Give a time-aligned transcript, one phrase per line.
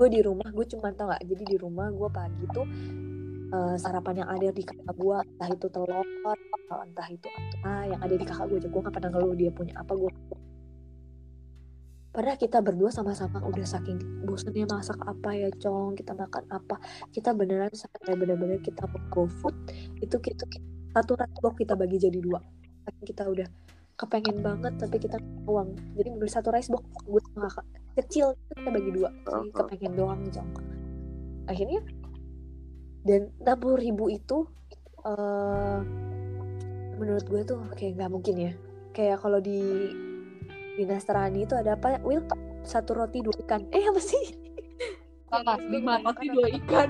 [0.00, 2.64] gue di rumah gue cuma tau gak jadi di rumah gue pagi tuh
[3.52, 8.00] uh, sarapan yang ada di kakak gue entah itu telur atau entah itu apa yang
[8.00, 8.68] ada di kakak gue aja.
[8.72, 10.08] Gue gak pernah ngeluh dia punya apa gue
[12.10, 16.80] Padahal kita berdua sama-sama udah saking bosannya masak apa ya cong kita makan apa.
[17.12, 19.54] Kita beneran sampai bener-bener kita mau go food
[20.00, 20.64] itu kita, kita
[20.96, 22.40] satu box kita bagi jadi dua.
[23.04, 23.46] Kita udah
[24.00, 25.76] kepengen banget tapi kita uang.
[25.94, 27.66] Jadi beli satu rice box gue sama kakak
[28.04, 30.50] kecil kita bagi dua jadi kepengen doang cong
[31.48, 31.80] akhirnya
[33.00, 34.44] dan enam puluh ribu itu
[35.08, 35.80] uh,
[37.00, 38.52] menurut gue tuh kayak nggak mungkin ya.
[38.92, 39.88] Kayak kalau di
[40.76, 41.96] di Nasrani itu ada apa?
[42.04, 42.20] Will
[42.60, 43.64] satu roti dua ikan.
[43.72, 44.36] Eh apa sih?
[45.32, 45.56] Apa?
[45.64, 46.88] Lima roti dua ikan.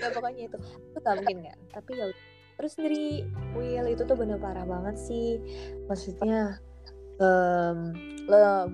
[0.00, 0.58] Ya pokoknya itu.
[0.58, 2.06] Itu gak mungkin kan tapi ya
[2.58, 3.22] terus sendiri
[3.54, 5.36] Will itu tuh bener parah banget sih.
[5.84, 6.64] Maksudnya
[7.18, 7.78] um,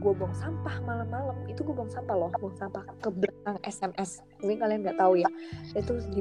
[0.01, 1.37] gue buang sampah malam-malam.
[1.51, 5.29] Itu gue buang sampah loh buang sampah ke belakang SMS mungkin kalian nggak tahu ya.
[5.77, 6.21] Itu di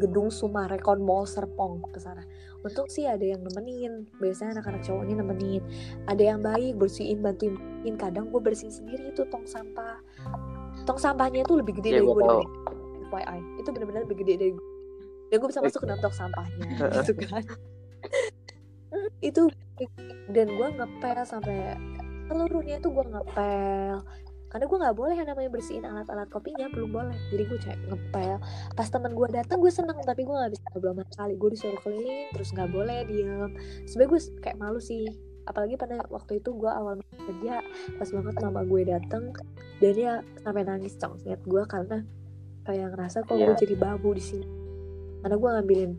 [0.00, 2.24] gedung Sumarekon Mall Serpong ke sana.
[2.64, 4.08] Untung sih ada yang nemenin.
[4.18, 5.62] Biasanya anak-anak cowoknya nemenin.
[6.08, 7.56] Ada yang baik bersihin bantuin
[8.00, 10.00] kadang gue bersihin sendiri itu tong sampah.
[10.84, 12.24] Tong sampahnya itu lebih gede yeah, dari gue
[13.14, 14.74] FYI itu benar-benar lebih gede dari gue
[15.34, 16.66] dan gue bisa masuk ke dalam tong sampahnya
[17.02, 17.42] gitu kan
[19.24, 19.48] itu
[20.28, 21.80] dan gue ngepel sampai
[22.28, 23.98] seluruhnya tuh gue ngepel.
[24.54, 27.18] Karena gue nggak boleh yang namanya bersihin alat-alat kopinya belum boleh.
[27.34, 28.38] Jadi gue cek ngepel.
[28.78, 31.34] Pas teman gue datang gue seneng tapi gue nggak bisa sama sekali.
[31.34, 33.50] Gue disuruh keliling terus nggak boleh diem.
[33.88, 35.10] Sebenernya gue kayak malu sih.
[35.44, 37.60] Apalagi pada waktu itu gue awal kerja
[38.00, 39.28] pas banget mama gue dateng
[39.82, 42.00] dan dia sampai nangis cong lihat gue karena
[42.64, 43.52] kayak ngerasa kok yeah.
[43.52, 44.46] gue jadi babu di sini.
[45.20, 45.92] Karena gue ngambilin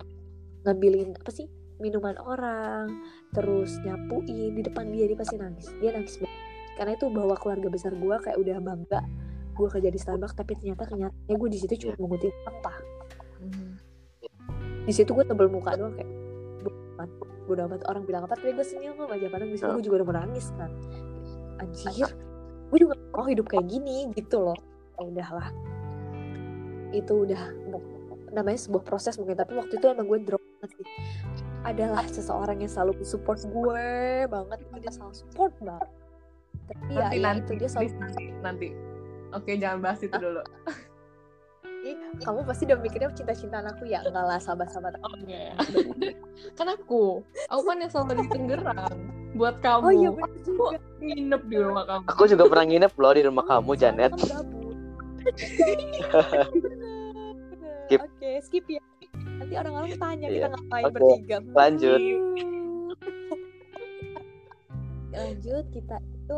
[0.66, 1.45] ngambilin apa sih
[1.80, 3.04] minuman orang
[3.36, 6.42] terus nyapuin di depan dia dia pasti nangis dia nangis banget.
[6.76, 9.02] Karena itu bawa keluarga besar gue kayak udah bangga
[9.55, 12.73] gue kerja di Starbucks tapi ternyata kenyataannya gue di situ cuma mengutin apa.
[13.36, 13.77] Hmm.
[14.86, 16.10] di situ gue tebel muka doang kayak
[17.45, 18.36] gue dapat orang bilang apa.
[18.36, 20.72] Tapi gue senyum sama aja padahal di situ gue juga udah menangis kan.
[21.60, 22.10] Anjir
[22.66, 24.58] gue juga mau hidup kayak gini gitu loh.
[24.95, 25.49] Ya udahlah.
[26.92, 27.42] Itu udah
[28.36, 30.83] namanya sebuah proses mungkin tapi waktu itu emang gue drop sih
[31.65, 33.89] adalah seseorang yang selalu support gue
[34.30, 34.59] banget.
[34.80, 35.89] Dia selalu support banget.
[36.65, 38.67] Tapi ya, nanti, ya, nanti, itu dia selalu nanti, nanti.
[39.33, 40.42] oke jangan bahas itu dulu.
[42.25, 44.02] Kamu pasti udah mikirnya cinta-cintaan aku ya?
[44.02, 45.54] Enggak lah sahabat-sahabat oh, yeah.
[46.58, 47.21] kan aku.
[47.54, 48.89] Aku kan yang selalu di Tangerang.
[49.37, 49.86] Buat kamu.
[49.86, 50.81] Oh iya bener juga.
[50.81, 52.04] aku nginep di rumah kamu.
[52.09, 54.17] Aku juga pernah nginep loh di rumah kamu Janet.
[57.86, 58.02] skip.
[58.02, 58.81] Oke okay, skip ya
[59.40, 60.36] nanti orang-orang tanya yeah.
[60.36, 60.94] kita ngapain okay.
[60.94, 62.00] bertiga lanjut
[65.16, 66.38] lanjut kita itu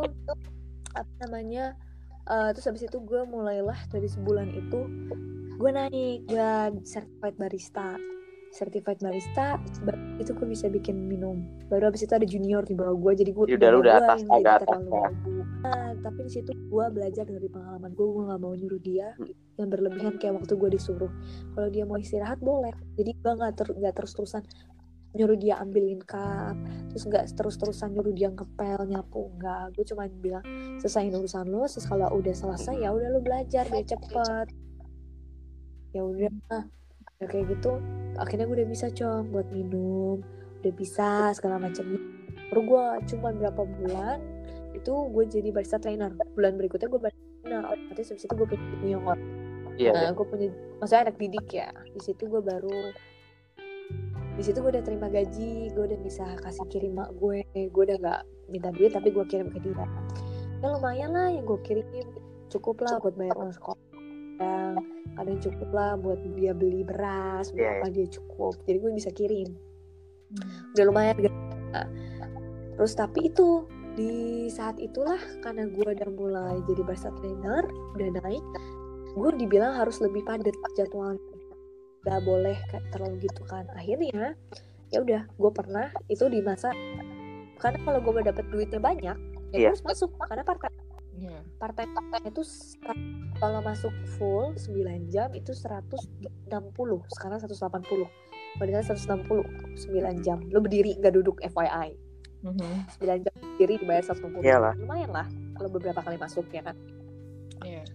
[0.94, 1.66] apa namanya
[2.30, 4.80] uh, terus habis itu gue mulailah dari sebulan itu
[5.58, 6.50] gue naik gue
[6.86, 7.98] certified barista
[8.52, 9.60] certified barista
[10.18, 11.46] itu gue bisa bikin minum.
[11.70, 14.54] Baru habis itu ada junior di bawah gue jadi gue udah udah atas yang agak
[14.66, 15.10] atas ya.
[15.62, 19.60] nah, tapi di situ gue belajar dari pengalaman gue gue nggak mau nyuruh dia hmm.
[19.62, 21.12] yang berlebihan kayak waktu gue disuruh.
[21.54, 22.74] Kalau dia mau istirahat boleh.
[22.98, 24.44] Jadi gue nggak ter nggak terus terusan
[25.18, 26.54] nyuruh dia ambilin cup
[26.94, 29.78] terus nggak terus-terusan nyuruh dia ngepel nyapu nggak.
[29.78, 30.44] Gue cuma bilang
[30.82, 34.48] selesai urusan lo terus kalau udah selesai ya udah lo belajar biar cepet.
[35.96, 36.30] Ya udah
[37.18, 37.82] ya kayak gitu
[38.18, 40.22] akhirnya gue udah bisa com buat minum
[40.62, 41.98] udah bisa segala macam
[42.50, 44.20] baru gue cuma berapa bulan
[44.78, 46.14] itu gue jadi barista trainer.
[46.38, 47.64] Bulan berikutnya gue barista trainer.
[47.66, 49.18] Otomatis habis itu gue punya junior.
[49.78, 50.14] Yeah, nah yeah.
[50.14, 50.48] gue punya
[50.82, 51.70] maksudnya anak didik ya.
[51.94, 52.80] Di situ gue baru
[54.38, 57.42] di situ gue udah terima gaji gue udah bisa kasih kirim mak gue.
[57.74, 58.22] Gue udah nggak
[58.54, 59.86] minta duit tapi gue kirim ke dia.
[60.62, 61.86] Ya lumayan lah yang gue kirim.
[62.48, 63.87] Cukup lah buat bayar uang sekolah
[64.38, 64.86] kadang
[65.18, 67.96] kadang cukup lah buat dia beli beras yeah, berapa yeah.
[67.98, 69.50] dia cukup jadi gue bisa kirim
[70.34, 70.74] hmm.
[70.78, 71.16] udah lumayan
[72.78, 73.66] terus tapi itu
[73.98, 77.66] di saat itulah karena gue udah mulai jadi barista trainer
[77.98, 78.46] udah naik
[79.18, 81.18] gue dibilang harus lebih padat jadwalnya
[82.06, 84.38] gak boleh kayak terlalu gitu kan akhirnya
[84.94, 86.72] ya udah gue pernah itu di masa
[87.58, 89.18] karena kalau gue dapet duitnya banyak
[89.52, 89.70] ya yeah.
[89.74, 90.87] harus masuk karena part time
[91.18, 91.42] yeah.
[91.58, 91.92] part time
[92.26, 92.42] itu
[93.38, 96.48] kalau masuk full 9 jam itu 160
[97.14, 98.08] sekarang 180
[98.58, 100.38] padahal 160 9 jam.
[100.50, 101.98] Lo berdiri nggak duduk FYI
[102.46, 102.76] mm -hmm.
[103.02, 104.74] 9 jam berdiri dibayar 160 Iyalah.
[104.78, 105.28] lumayan lah
[105.58, 106.78] kalau beberapa kali masuk ya kan?
[107.66, 107.86] Yeah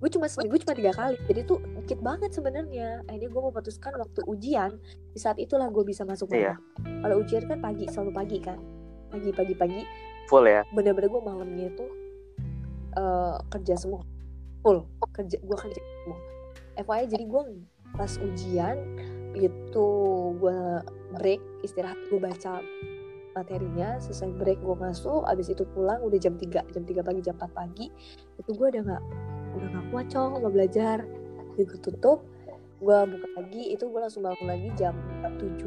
[0.00, 1.16] gue cuma seminggu cuma tiga kali.
[1.28, 3.04] Jadi tuh dikit banget sebenarnya.
[3.04, 4.80] Akhirnya gue memutuskan waktu ujian
[5.12, 6.56] di saat itulah gue bisa masuk iya.
[7.04, 8.58] kalau ujian kan pagi selalu pagi kan?
[9.12, 9.82] Pagi pagi pagi.
[10.32, 10.64] Full ya?
[10.72, 11.86] Bener-bener gue malamnya itu
[12.96, 14.02] uh, kerja semua.
[14.64, 14.84] Full.
[15.14, 16.30] Kerja gue kerja full
[16.80, 17.42] FYI jadi gue
[17.98, 18.76] pas ujian
[19.36, 19.88] itu
[20.38, 20.58] gue
[21.18, 22.64] break istirahat gue baca
[23.34, 23.98] materinya.
[24.02, 27.50] Selesai break gue masuk abis itu pulang udah jam 3 jam 3 pagi jam 4
[27.52, 27.86] pagi.
[28.40, 29.02] Itu gue udah nggak
[29.54, 31.04] udah nggak kuat cong mau belajar.
[31.54, 32.24] Jadi gue tutup
[32.80, 33.62] gue buka lagi.
[33.74, 35.60] Itu gue langsung bangun lagi jam 7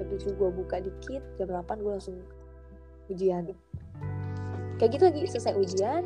[0.00, 2.16] jam 7 gue buka dikit jam 8 gue langsung
[3.12, 3.52] ujian.
[4.80, 6.02] Kayak gitu lagi selesai ujian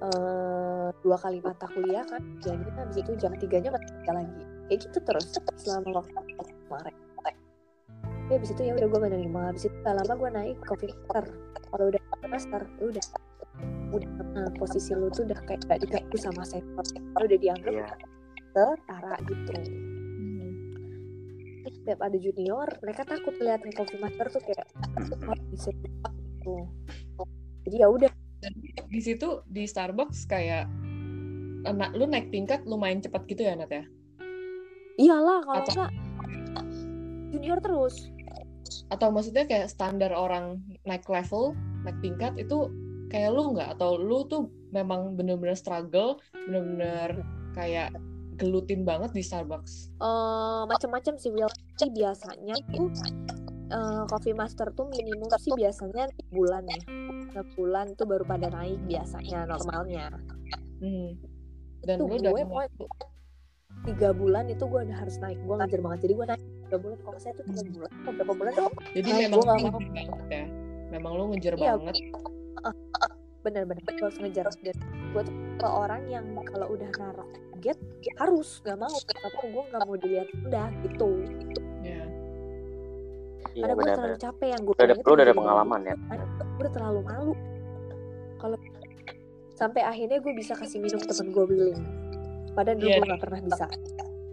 [0.00, 4.42] eh, dua kali mata kuliah kan ujiannya habis itu jam 3 nya mata kuliah lagi.
[4.68, 5.26] Kayak gitu terus
[5.60, 6.18] selama waktu
[6.66, 6.96] kemarin.
[8.30, 11.24] Tapi habis itu ya udah gue menerima habis itu gak lama gue naik coffee master
[11.66, 13.06] kalau udah master lu udah.
[13.90, 16.84] Udah eh, posisi lu tuh udah kayak gak diganggu sama sektor.
[17.18, 17.88] Lu udah dianggap Iya.
[18.54, 19.42] setara gitu.
[21.60, 24.66] Terus setiap ada junior mereka takut lihat coffee master tuh kayak
[25.50, 26.56] bisa gitu.
[27.66, 28.10] Jadi ya udah
[28.90, 30.66] di situ di Starbucks kayak
[31.64, 33.84] anak lu naik tingkat lumayan cepat gitu ya Nat ya?
[34.98, 35.90] Iyalah kalau Atau- enggak
[37.30, 38.10] junior terus.
[38.90, 41.54] Atau maksudnya kayak standar orang naik level
[41.86, 42.66] naik tingkat itu
[43.08, 43.78] kayak lu nggak?
[43.78, 47.22] Atau lu tuh memang bener-bener struggle bener-bener
[47.54, 47.94] kayak
[48.40, 49.94] gelutin banget di Starbucks?
[50.02, 51.50] Eh macam-macam sih Will.
[51.78, 52.90] Biasanya tuh
[53.70, 56.80] eh, coffee master tuh minimum sih biasanya 6 bulan ya.
[57.38, 60.10] 6 bulan tuh baru pada naik biasanya normalnya.
[60.80, 61.12] Hmm.
[61.80, 62.68] dan lu gue pokoknya
[63.88, 65.38] tiga bulan itu gue udah harus naik.
[65.40, 65.98] Gue ngajar banget.
[66.04, 66.98] Jadi gue naik tiga bulan.
[67.00, 70.28] Kalau saya tuh tiga bulan atau berapa bulan dong jadi Nah, memang gua ngejar banget
[70.28, 70.44] ya.
[70.90, 71.72] Memang lu ngejar Iya.
[71.78, 71.96] banget.
[73.40, 74.46] bener-bener gue harus ngejar.
[74.60, 74.76] Dan
[75.16, 77.78] gue tuh tipe orang yang kalau udah naruh target
[78.20, 78.60] harus.
[78.60, 78.92] Gak mau.
[78.92, 81.08] Atau gue gak mau dilihat udah gitu.
[81.24, 81.59] ya
[83.50, 85.94] Iya karena gue terlalu capek yang gue Lu ada- tuh udah ada pengalaman ya?
[85.96, 87.34] gue udah terlalu malu
[88.36, 88.56] kalau
[89.52, 91.80] sampai akhirnya gue bisa kasih minum temen gue Willing
[92.50, 92.96] padahal dulu Iya.
[92.96, 93.64] gue gak pernah bisa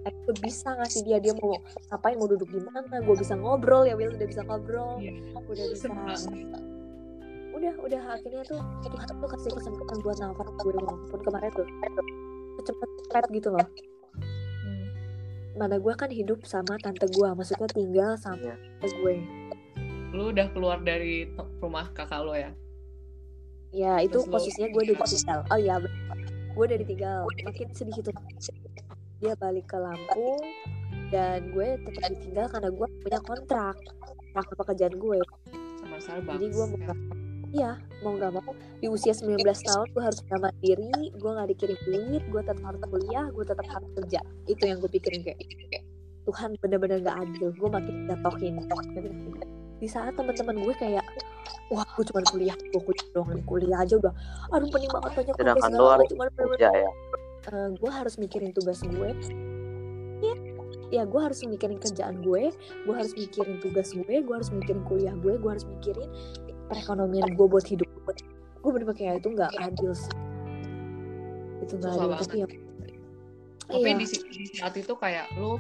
[0.08, 1.52] gue bisa ngasih dia dia mau
[1.90, 5.12] ngapain mau duduk di mana gue bisa ngobrol ya Will udah bisa ngobrol Iya.
[5.36, 5.88] udah bisa
[7.52, 11.66] udah udah akhirnya tuh Tuhan tuh kasih kesempatan buat nafas gue walaupun kemarin tuh
[12.60, 13.68] cepet cepet gitu loh.
[15.58, 18.56] Mana gue kan hidup sama tante gue maksudnya tinggal sama Iya.
[18.80, 19.16] tante gue.
[20.14, 21.28] Lu udah keluar dari
[21.60, 22.54] rumah kakak lo ya?
[23.76, 25.76] Ya itu Terus posisinya gue udah ditinggal oh iya
[26.58, 27.20] gue udah ditinggal.
[27.44, 28.12] Makin sedih itu
[29.18, 30.42] dia balik ke Lampung
[31.10, 33.76] dan gue tetap ditinggal karena gue punya kontrak.
[34.34, 35.20] Kontrak pekerjaan gue.
[35.82, 36.34] Sama Starbucks.
[36.38, 36.80] Jadi gue mau
[37.58, 37.74] ya.
[37.76, 41.48] nggak iya mau nggak mau di usia 19 tahun gue harus punya mandiri gue nggak
[41.50, 44.20] dikirim duit gue tetap harus kuliah gue tetap harus kerja.
[44.46, 45.40] Itu yang gue pikirin kayak
[46.30, 48.56] Tuhan bener-bener nggak adil gue makin jatohin.
[49.78, 51.06] Di saat teman-teman gue kayak
[51.74, 54.14] wah gue cuma kuliah gue kuliah doang kuliah aja udah.
[54.54, 56.92] Aduh pening banget banyak tugas segala bener-bener kerja ya.
[57.48, 59.10] Eh, gue harus mikirin tugas gue
[60.20, 60.36] ya
[60.88, 62.52] ya gue harus mikirin kerjaan gue
[62.84, 66.08] gue harus mikirin tugas gue gue harus mikirin kuliah gue gue harus mikirin
[66.68, 67.90] perekonomian gue buat hidup.
[68.62, 70.14] Gue bener kayak itu nggak adil sih.
[71.64, 72.10] Itu nggak adil.
[72.12, 72.28] banget.
[72.28, 72.48] tapi ya
[73.68, 74.00] tapi iya.
[74.00, 74.06] di,
[74.56, 75.60] saat itu kayak lu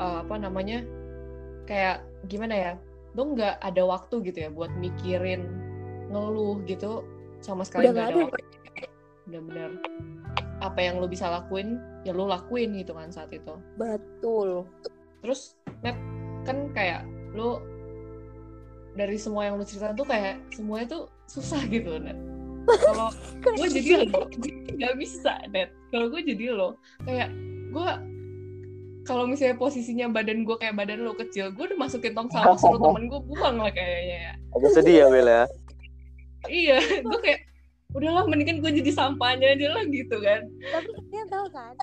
[0.00, 0.80] uh, apa namanya
[1.68, 2.00] kayak
[2.32, 2.72] gimana ya
[3.12, 5.44] lu nggak ada waktu gitu ya buat mikirin
[6.08, 7.04] ngeluh gitu
[7.44, 8.20] sama sekali nggak ada ada.
[8.26, 8.42] waktu.
[9.28, 9.70] Bener-bener.
[10.60, 13.54] Apa yang lu bisa lakuin ya lu lakuin gitu kan saat itu.
[13.76, 14.64] Betul.
[15.20, 15.96] Terus net
[16.48, 17.04] kan kayak
[17.36, 17.60] lu
[18.94, 22.18] dari semua yang lu ceritain tuh kayak semuanya tuh susah gitu net.
[22.66, 23.10] Kalau
[23.58, 24.26] gue jadi lo
[24.78, 25.70] nggak bisa net.
[25.94, 27.30] Kalau gue jadi lo kayak
[27.70, 27.90] gue
[29.08, 32.80] kalau misalnya posisinya badan gue kayak badan lo kecil gue udah masukin tong sampah suruh
[32.90, 34.34] temen gue buang lah kayaknya ya.
[34.58, 35.44] Agak sedih ya Will ya?
[36.48, 37.40] Iya gue kayak
[37.90, 40.46] udahlah mendingan gue jadi sampahnya aja lah gitu kan.
[40.46, 41.74] Tapi kalian tahu kan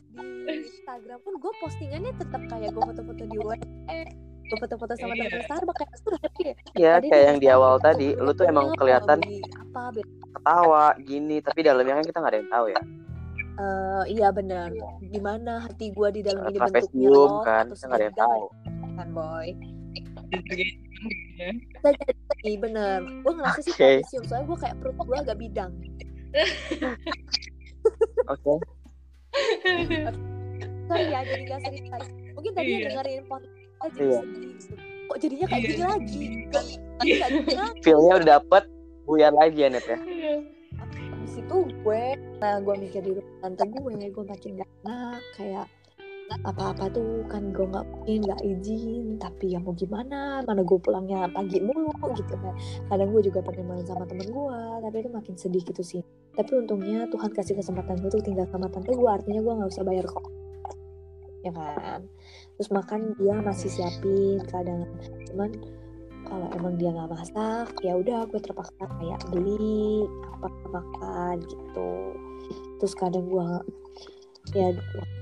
[0.47, 4.01] di Instagram pun gue postingannya tetap kayak gue foto-foto di WE
[4.47, 5.27] gue foto-foto sama Iya.
[5.27, 8.71] temen Starbucks kayak happy ya ya Tadi kayak yang di awal tadi lu tuh emang
[8.75, 9.81] kelihatan "Beli apa
[10.31, 12.81] ketawa gini tapi dalamnya kan kita nggak ada yang tahu ya
[13.57, 14.69] Eh, iya benar.
[15.01, 18.43] Gimana hati gue di dalam ini bentuknya lost kan atau kita nggak ada yang tahu
[18.93, 19.47] kan boy.
[20.45, 20.65] Jadi.
[21.73, 21.89] Bisa
[22.37, 22.99] jadi bener.
[23.25, 25.71] Gue ngerasa sih trapesium soalnya gue kayak perut gue agak bidang.
[28.27, 28.53] oke
[30.87, 31.97] Sorry ya jadi gak cerita.
[32.31, 32.89] Mungkin tadi yang Iya.
[32.93, 34.19] dengerin podcast jadi Iya.
[34.21, 34.51] sedih.
[34.57, 34.73] gitu.
[35.07, 35.69] Kok jadinya kayak Iya.
[35.69, 36.25] gini lagi?
[37.83, 38.63] Feelnya udah dapet
[39.07, 39.97] buyar lagi ya net ya
[40.77, 42.03] Habis itu gue,
[42.41, 45.65] nah gue mikir di rumah tante gue, gue makin gak enak kayak
[46.43, 51.23] apa-apa tuh kan gue nggak mungkin nggak izin tapi ya mau gimana mana gue pulangnya
[51.31, 51.87] pagi mulu
[52.19, 52.51] gitu kan
[52.91, 56.01] kadang gue juga pengen main sama temen gue tapi itu makin sedih gitu sih
[56.35, 59.83] tapi untungnya Tuhan kasih kesempatan gue tuh tinggal sama tante gue artinya gue nggak usah
[59.87, 60.25] bayar kok
[61.47, 62.03] ya kan
[62.57, 64.89] terus makan dia masih siapin kadang.
[65.29, 65.53] Cuman
[66.27, 71.91] kalau emang dia nggak masak ya udah gue terpaksa kayak beli apa makan gitu.
[72.81, 73.47] Terus kadang gue
[74.55, 74.73] ya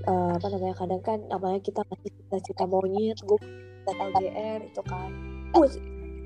[0.08, 3.38] eh, apa namanya kadang kan namanya kita masih cita-cita monyet gue
[3.86, 5.10] lihat LDR itu kan.
[5.52, 5.68] Gue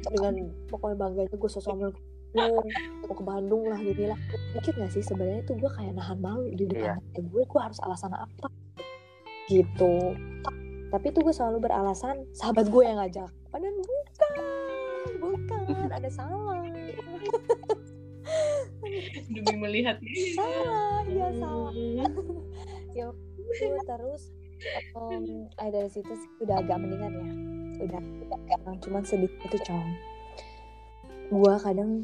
[0.00, 0.34] dengan
[0.70, 2.62] pokoknya bangganya gue sosok mau
[3.02, 4.20] mau ke Bandung lah gini lah
[4.54, 7.78] mikir gak sih sebenarnya tuh gue kayak nahan malu di depan tante gue gue harus
[7.82, 8.46] alasan apa?
[9.50, 10.14] Gitu
[10.90, 13.30] tapi tuh gue selalu beralasan sahabat gue yang ngajak.
[13.54, 14.30] Padahal bukan
[15.70, 16.58] bukan ada salah.
[19.30, 20.02] Demi melihat.
[20.34, 21.72] Salah ya salah.
[22.90, 23.06] Ya
[23.38, 24.34] itu terus
[24.98, 27.26] um, dari situ sih udah agak mendingan ya.
[27.86, 29.88] Udah udah cuman sedikit itu cong
[31.30, 32.02] gua kadang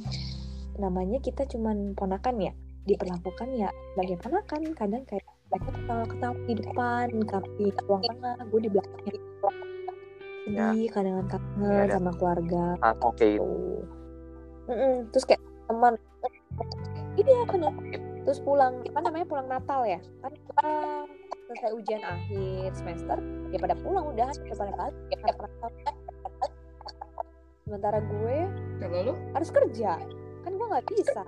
[0.79, 2.53] namanya kita cuman ponakan ya
[2.87, 4.63] diperlakukan ya sebagai ponakan.
[4.79, 9.13] Kadang kayak mereka ketawa-ketawa di depan kami di ruang tengah gue di belakangnya
[10.47, 11.95] sedih kadang kangen Ya, ada.
[11.99, 12.65] sama keluarga.
[12.79, 13.83] Ah, Oke, gitu
[14.67, 15.11] Mm-mm.
[15.11, 15.95] terus kayak teman.
[17.19, 17.73] Ini apa nih
[18.23, 19.99] terus pulang apa namanya pulang Natal ya?
[20.23, 20.71] Kan kita
[21.47, 23.19] selesai ujian akhir semester
[23.51, 24.95] ya pada pulang udah ya pada balik.
[25.11, 25.35] Ya pada
[27.67, 28.37] sementara gue
[28.79, 29.15] kalau lu?
[29.35, 29.99] harus kerja.
[30.47, 31.23] Kan gue nggak bisa.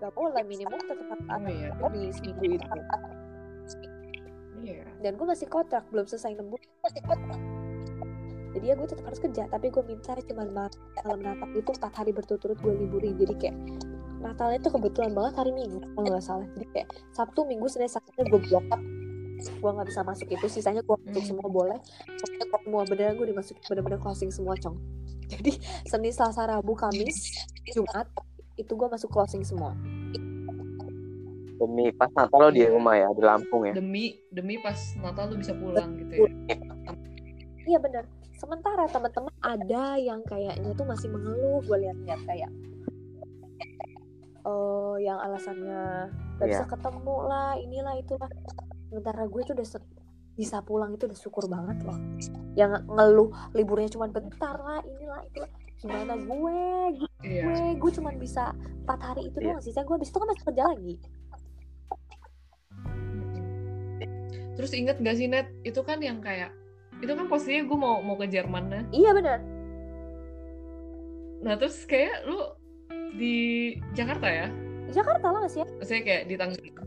[0.00, 2.68] Nggak boleh minimum tetap harus oh ada iya di seminggu itu
[4.62, 4.84] iya.
[5.00, 7.40] Dan gue masih kontrak belum selesai enam bulan masih kontrak.
[8.50, 11.92] Jadi ya gue tetap harus kerja tapi gue minta cuman ma- malam Natal itu empat
[11.94, 13.56] hari berturut-turut gue liburin jadi kayak
[14.20, 16.46] Natalnya tuh kebetulan banget hari Minggu kalau nggak salah.
[16.52, 18.82] Jadi kayak Sabtu Minggu Senin Sabtu gue blok up.
[19.40, 21.30] Gue nggak bisa masuk itu sisanya gue masuk Hmm.
[21.30, 21.78] semua boleh.
[22.04, 24.76] Pokoknya kok semua beneran gue dimasukin bener-bener closing semua cong.
[25.24, 27.32] Jadi Senin Selasa Rabu Kamis
[27.72, 28.10] Jumat
[28.56, 29.72] itu gue masuk closing semua
[31.60, 33.72] demi pas Natal lo di rumah ya, di Lampung ya.
[33.72, 36.30] demi demi pas Natal lu bisa pulang gitu ya
[37.62, 38.02] Iya bener.
[38.34, 41.60] Sementara teman-teman ada yang kayaknya tuh masih mengeluh.
[41.62, 42.50] Gue lihat-lihat kayak,
[44.42, 46.08] oh yang alasannya
[46.40, 48.26] gak bisa ketemu lah, inilah itulah.
[48.88, 49.92] Sementara gue tuh udah se-
[50.34, 51.94] bisa pulang itu udah syukur banget loh.
[52.56, 55.50] Yang ngeluh liburnya cuma bentar lah, inilah itulah.
[55.76, 56.58] Gimana gue,
[57.22, 58.50] iya gue, gue cuma bisa
[58.82, 59.46] empat hari itu Iya.
[59.52, 60.94] doang sisa gue habis itu kan masih kerja lagi.
[64.60, 66.52] Terus inget gak sih net itu kan yang kayak
[67.00, 69.40] itu kan posisinya gue mau mau ke Jerman nah Iya bener.
[71.40, 72.36] nah terus kayak lu
[73.16, 73.34] di
[73.96, 74.46] Jakarta ya?
[74.84, 75.66] Di Jakarta lah gak sih ya?
[75.80, 76.86] maksudnya kayak di Tangerang.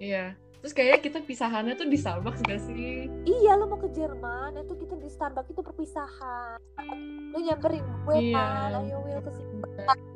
[0.00, 0.24] Iya.
[0.60, 3.12] Terus kayak kita pisahannya tuh di Starbucks gak sih?
[3.22, 6.56] Iya lo mau ke Jerman itu kita di Starbucks itu perpisahan.
[7.30, 8.34] Lo nyamperin gue Iya.
[8.34, 9.60] kan Ayo Will ke sini.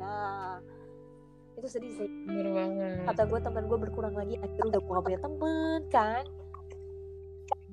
[0.01, 0.59] Nah
[1.55, 2.09] Itu sedih sih.
[2.25, 3.05] Bener banget.
[3.05, 4.41] Kata gue teman gue berkurang lagi.
[4.41, 6.25] Akhirnya udah gue gak punya temen kan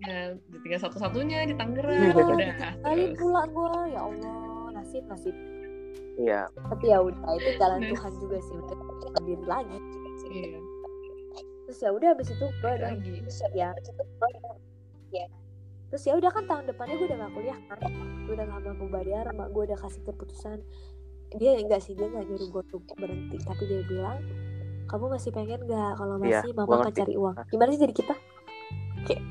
[0.01, 0.33] ya
[0.65, 1.97] tinggal satu-satunya di Tangerang.
[1.97, 2.13] Iya.
[2.15, 4.35] udah Kali terus pula gue Ya Allah
[4.73, 5.35] Nasib nasib.
[6.19, 7.89] Iya, Tapi ya udah itu jalan Nah.
[7.95, 8.77] Tuhan juga sih Udah
[9.15, 9.77] mandiri lagi.
[10.27, 10.59] Iya.
[11.65, 13.13] Terus ya udah abis itu gue udah lagi.
[13.55, 13.71] ya.
[15.11, 15.25] Ya
[15.91, 17.79] terus ya udah kan tahun depannya gue udah gak kuliah kan.
[18.23, 20.59] Gue udah gak mampu bayar mak gue udah kasih keputusan.
[21.35, 23.39] Dia enggak sih dia nggak nyuruh gue untuk berhenti.
[23.43, 24.19] Tapi dia bilang
[24.87, 25.91] kamu masih pengen nggak?
[25.95, 27.35] Kalau Iya, masih gua mama akan cari uang.
[27.47, 28.15] Gimana sih jadi kita?
[29.07, 29.23] Kayak?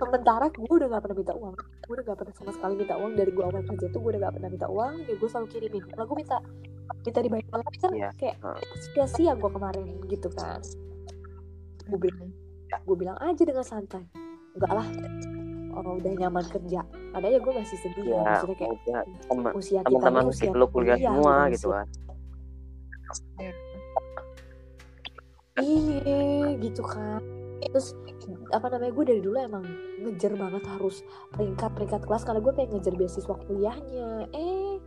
[0.00, 1.54] Sementara gue udah gak pernah minta uang.
[1.84, 3.12] Gue udah gak pernah sama sekali minta uang.
[3.12, 5.82] Dari gue awal kerja tuh gue udah gak pernah minta uang ya gue selalu kirimin.
[5.92, 6.36] Kalau gue minta
[7.04, 8.10] minta dibayar malah kan Iya.
[8.18, 8.36] kayak
[8.90, 10.60] sia-sia gue kemarin gitu kan.
[11.86, 12.28] Gue bilang
[12.70, 14.04] gue bilang aja dengan santai.
[14.56, 14.86] Enggak lah.
[15.70, 16.82] Oh, udah nyaman kerja.
[17.14, 19.02] Padahal ya gue masih sedih ya, ya, maksudnya kayak udah.
[19.30, 21.86] Teman usia kita nih usia lo kuliah kuliah, semua gitu kan.
[25.60, 27.20] iya gitu kan.
[27.60, 27.92] Terus
[28.50, 29.64] apa namanya gue dari dulu emang
[30.02, 31.02] ngejar banget harus
[31.34, 34.08] peringkat peringkat kelas karena gue pengen ngejar beasiswa kuliahnya.
[34.34, 34.78] Eh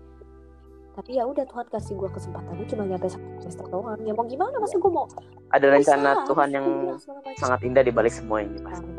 [0.93, 2.53] tapi ya udah Tuhan kasih gue kesempatan.
[2.53, 3.97] Gue cuma nyampe satu semester doang.
[4.05, 4.55] Ya mau gimana?
[4.62, 5.09] Masa gue mau
[5.50, 8.89] Ada rencana bisa, Tuhan yang kuliah sangat indah di balik semua ini pasti.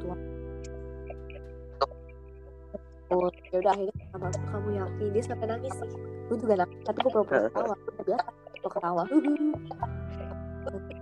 [3.13, 5.91] oh ya udah akhirnya sama aku kamu yakin dia sampai nangis sih.
[6.27, 7.75] Gue juga nangis tapi gue pura-pura ketawa.
[7.79, 8.29] Udah biasa
[8.65, 9.05] gue ketawa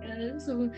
[0.03, 0.69] langsung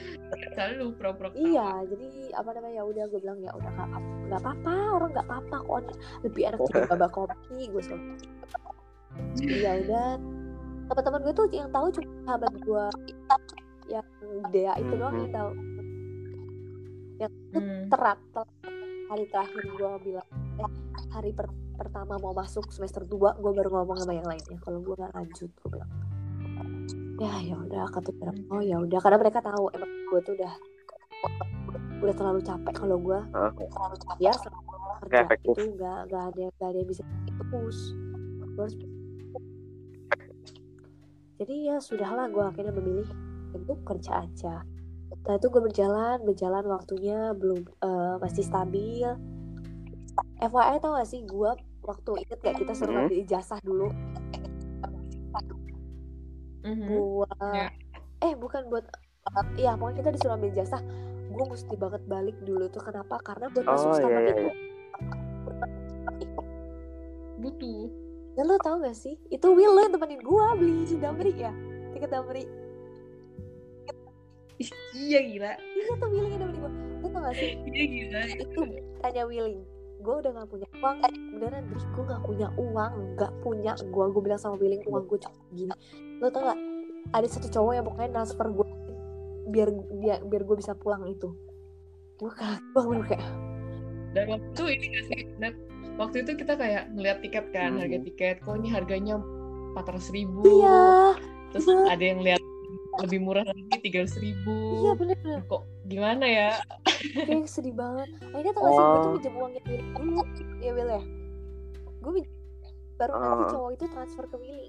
[0.54, 1.44] selalu pura-pura ketawa.
[1.44, 5.10] iya jadi apa namanya ya udah gue bilang ya udah nggak apa nggak apa-apa orang
[5.12, 5.82] nggak apa-apa kok
[6.22, 8.06] lebih enak juga babak kopi gue selalu
[9.42, 10.08] iya udah
[10.86, 12.84] teman-teman gue tuh yang tahu cuma sahabat gue
[13.88, 14.08] yang
[14.50, 15.50] Dea itu doang yang tahu
[17.16, 17.88] yang itu Hmm.
[17.88, 18.50] terat telat.
[19.06, 20.28] hari terakhir gue bilang
[20.58, 20.72] eh,
[21.10, 24.96] hari per- pertama mau masuk semester 2 gue baru ngomong sama yang lainnya kalau gue
[24.96, 25.92] nggak lanjut gue bilang
[27.18, 30.54] ya ya udah kata mereka oh ya udah karena mereka tahu emang gue tuh udah
[32.04, 33.52] udah terlalu capek kalau gue Heeh.
[33.66, 34.62] terlalu capek ya selama
[34.98, 35.54] kerja Nggak efektif.
[35.54, 37.02] itu nggak nggak ada nggak ada yang bisa
[37.46, 37.80] terus
[38.46, 38.76] gue harus
[41.36, 43.10] jadi ya sudahlah gue akhirnya memilih
[43.54, 44.64] untuk kerja aja
[45.16, 49.08] setelah itu gue berjalan berjalan waktunya belum eh, masih stabil
[50.38, 52.98] FYI tau gak sih gue waktu inget gak kita suruh Mhm.
[53.02, 53.88] ngambil ijazah dulu
[56.66, 56.88] Mhm.
[56.90, 57.70] gua Ya.
[58.26, 58.86] eh bukan buat
[59.58, 60.78] Iya pokoknya kita disuruh ambil jasa.
[61.34, 62.82] Gue mesti banget balik dulu tuh.
[62.86, 63.18] Kenapa?
[63.26, 64.52] Karena buat masuk Oh, iya, Starbucks iya, itu
[67.42, 67.86] butuh.
[68.36, 69.16] Dan lo tau gak sih?
[69.32, 71.52] Itu Will lo yang temenin gue beli damri ya?
[71.96, 72.44] Tiket damri.
[74.56, 75.52] Ih, iya gila.
[75.60, 76.72] Iya tuh Willing yang nemenin gue
[77.04, 77.50] lo tau gak sih?
[77.66, 78.62] Iya gila itu
[79.04, 79.64] tanya Willing.
[80.04, 80.98] Gue udah gak punya uang.
[81.34, 82.94] Beneran Dri gue gak punya uang.
[83.20, 83.74] Gak punya.
[83.90, 85.74] Gue gue bilang sama Willing uang gue cuma gini
[86.26, 86.60] lo tau gak
[87.12, 88.68] ada satu cowok yang pokoknya transfer gue
[89.48, 91.30] biar biar biar gue bisa pulang itu.
[92.18, 93.30] Gue kaget banget kayak
[94.12, 95.22] dan waktu itu ini gak sih?
[95.38, 95.56] Nat?
[95.96, 97.80] waktu itu kita kayak ngeliat tiket kan Hmm.
[97.80, 98.36] harga tiket.
[98.42, 99.16] Kok ini harganya
[99.72, 100.44] empat ratus ribu?
[100.44, 101.16] Iya
[101.54, 101.86] terus bener.
[101.88, 102.42] ada yang lihat
[102.96, 104.56] lebih murah lagi tiga ratus ribu.
[104.82, 105.40] Iya bener bener.
[105.46, 106.50] Kok gimana ya?
[107.16, 108.08] Kayak sedih banget.
[108.34, 108.82] Akhirnya tau gak sih?
[108.82, 109.14] Gue tuh Oh.
[109.14, 109.84] minjem uangnya Willy.
[110.60, 111.04] Ya Will ya?
[112.02, 112.32] Gue minjem
[112.96, 113.52] baru nanti Oh.
[113.52, 114.68] cowok itu transfer ke Willy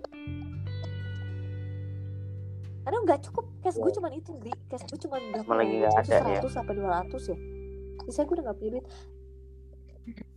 [2.86, 3.44] karena nggak cukup.
[3.66, 5.90] Cash gue cuman itu Dri cash gue cuman berapa lagi ya?
[5.90, 6.18] nggak ada ya?
[6.22, 7.36] seratus sampai dua ratus ya.
[8.06, 8.86] Bisa gue udah gak punya duit.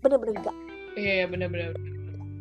[0.02, 0.56] Bener-bener gak
[0.98, 1.78] iya iya benar-benar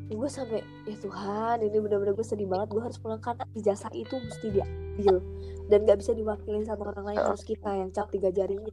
[0.09, 2.73] gue sampai ya Tuhan ini bener-bener gue sedih banget.
[2.73, 3.21] Gue harus pulang.
[3.21, 5.21] Karena ijazah itu mesti diambil
[5.69, 8.73] dan gak bisa diwakilin sama orang lain harus kita yang cap tiga jarinya.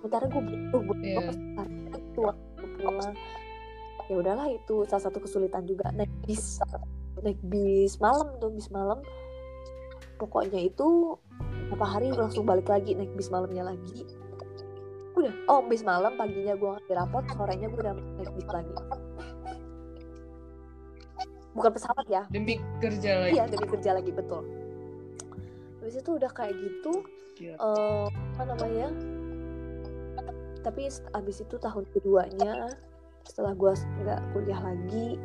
[0.00, 1.20] Sementara gue butuh gue Iya.
[2.00, 3.12] itu waktu pulang.
[4.08, 5.92] Ya udahlah itu salah satu kesulitan juga.
[5.92, 6.64] Naik bis.
[7.20, 9.04] Naik bis malam tuh bis malam
[10.16, 11.18] pokoknya itu
[11.72, 14.06] berapa hari langsung balik lagi naik bis malamnya lagi.
[15.14, 18.74] Udah oh bis malam paginya gue ngambil rapot sorenya gue udah naik bis lagi.
[21.54, 22.22] Bukan pesawat ya.
[22.30, 23.32] Demi kerja lagi.
[23.38, 24.42] Iya dari kerja lagi betul.
[25.82, 27.56] Habis itu udah kayak gitu Gila.
[27.58, 28.88] eh apa namanya
[30.64, 32.72] tapi abis itu tahun keduanya
[33.28, 35.20] setelah gue nggak kuliah lagi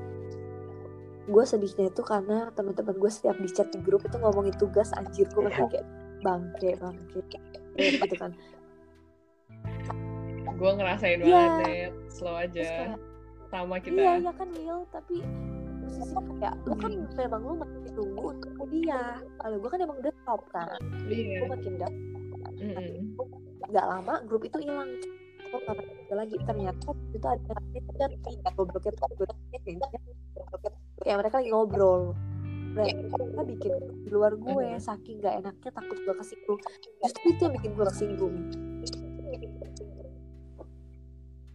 [1.30, 5.30] gue sedihnya itu karena teman-teman gue setiap di chat di grup itu ngomongin tugas anjir
[5.30, 5.86] gue masih kayak
[6.20, 7.46] bangke bangke kayak
[8.04, 8.32] gitu kan.
[10.60, 11.40] Gue ngerasain Iya.
[11.40, 11.94] banget Net.
[12.12, 12.66] slow aja.
[12.66, 13.00] kayak
[13.50, 13.98] sama kita.
[13.98, 15.26] iya iya kan Will tapi
[15.80, 19.18] posisi kayak lu kan memang lu masih nunggu untuk kuliah.
[19.40, 21.40] Kalau gue kan emang udah top kan iya.
[21.42, 21.98] gue makin dapet
[22.60, 23.16] Mm-mm.
[23.70, 24.92] nggak lama grup itu hilang.
[25.50, 26.36] Kok nggak pernah lagi.
[26.44, 27.56] Ternyata itu ada
[27.96, 29.26] chat di gobloknya tuh
[31.04, 32.02] kayak mereka lagi ngobrol.
[32.70, 33.74] Mereka bikin
[34.06, 36.60] di luar gue saking nggak enaknya takut gue kesinggung.
[37.02, 38.36] Justru itu yang bikin gue kesinggung.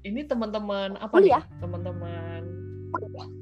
[0.05, 1.41] Ini teman-teman apa Kuliah.
[1.41, 2.41] nih teman-teman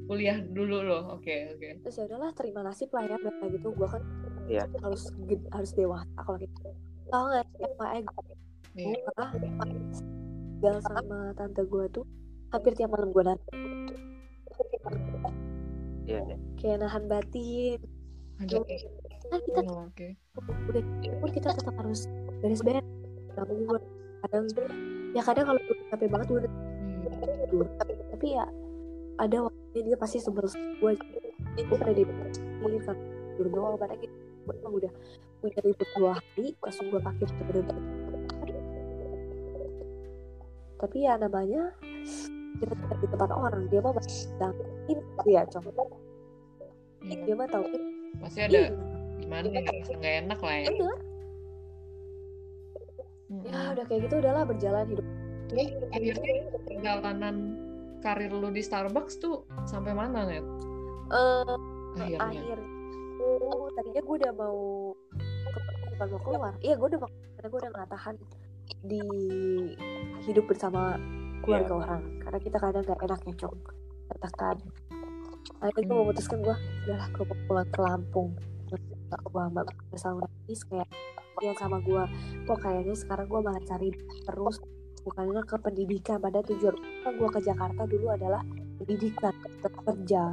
[0.07, 0.37] kuliah.
[0.39, 1.67] Dulu loh oke oke.
[1.83, 4.03] Terus ya udahlah terima nasib lah ya kayak gitu gue kan
[4.47, 4.67] Iya.
[4.83, 5.11] harus
[5.51, 6.71] harus dewasa kalau gitu.
[7.11, 8.23] Tau nggak sih FYI gue
[10.63, 12.05] tinggal sama tante gue tuh
[12.49, 13.43] hampir tiap malam gue nangis
[16.03, 16.37] Iya, iya.
[16.59, 17.79] kayak nahan batin.
[18.43, 18.59] Ada
[19.33, 20.07] kan kita oh, oke.
[20.69, 20.83] udah
[21.23, 22.05] pun kita tetap harus
[22.43, 22.85] beres-beres
[23.33, 23.81] nggak mungkin
[24.21, 24.45] kadang
[25.15, 26.51] ya kadang kalau gue capek banget udah
[27.03, 27.67] Hmm.
[27.77, 28.45] tapi, tapi ya
[29.19, 30.47] ada waktunya dia pasti sebel
[30.79, 30.91] gue
[31.53, 32.97] gue pernah dipikir kan
[33.35, 34.15] tidur doang pada gitu
[34.47, 34.91] gue emang udah
[35.43, 37.77] punya ribut dua hari langsung gue pakai bener-bener
[40.79, 41.75] tapi ya namanya
[42.55, 45.87] kita tidak di tempat orang dia mah masih dampingin dia contoh
[46.99, 47.19] Hmm.
[47.19, 47.67] dia mah tahu
[48.17, 48.71] pasti ada
[49.17, 50.67] gimana ya rasa nggak enak lah ya.
[50.69, 50.95] Bener
[53.27, 53.43] Mm-mm.
[53.43, 55.07] ya udah kayak gitu udahlah berjalan hidup.
[55.43, 57.35] Terus akhirnya perjalanan
[57.99, 60.45] karir lu di Starbucks tuh sampai mana net?
[61.09, 61.55] Eh
[61.97, 62.19] akhirnya.
[62.21, 62.59] akhir.
[63.41, 64.57] Oh, tadinya gue udah mau
[65.43, 66.53] ke- bukan mau keluar.
[66.59, 68.15] Iya gue udah mau karena gue udah nggak tahan
[68.81, 69.01] di
[70.21, 70.95] hidup bersama
[71.43, 73.53] keluarga orang karena kita kadang nggak enak ya cok
[74.09, 74.57] katakan
[75.59, 76.03] akhirnya gue Hmm.
[76.07, 76.55] memutuskan gue
[76.87, 78.29] udahlah gue mau pulang ke Lampung.
[79.07, 80.89] Nggak gue mbak selalu nangis kayak
[81.41, 82.03] dia sama gue
[82.47, 83.89] kok kayaknya sekarang gue malah cari
[84.27, 84.55] terus
[85.03, 86.17] bukannya ke pendidikan.
[86.19, 86.75] Pada tujuan
[87.15, 88.41] gue ke Jakarta dulu adalah
[88.79, 90.23] pendidikan kerja.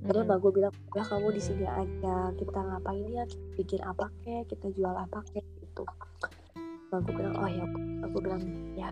[0.00, 0.32] Terus Mm-mm.
[0.32, 4.48] mbak gue bilang, udah kamu di sini aja, kita ngapain ya, kita bikin apa kek,
[4.48, 5.44] kita jual apa kek?
[5.60, 5.84] Gitu.
[6.88, 7.64] Mbak gue bilang, oh ya,
[8.08, 8.88] aku bilang ya,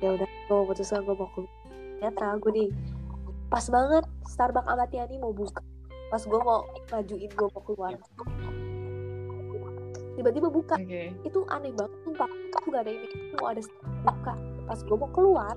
[0.00, 1.40] ya udah, gue putuskan gue mau ke
[2.00, 2.68] ternyata gue nih
[3.46, 5.60] pas banget Starbucks Amatiani mau buka.
[6.08, 7.92] Pas gue mau majuin gue mau keluar.
[10.14, 10.76] Tiba-tiba buka.
[10.76, 11.12] Oke.
[11.22, 12.30] Itu aneh banget sumpah.
[12.56, 13.08] Aku gak ada ini.
[13.34, 13.60] Mau ada
[14.02, 14.32] buka.
[14.64, 15.54] Pas gue mau keluar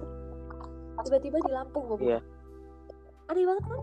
[1.04, 2.10] tiba-tiba di Lampung gue buka.
[2.10, 2.20] Iya.
[3.24, 3.80] aneh banget kan?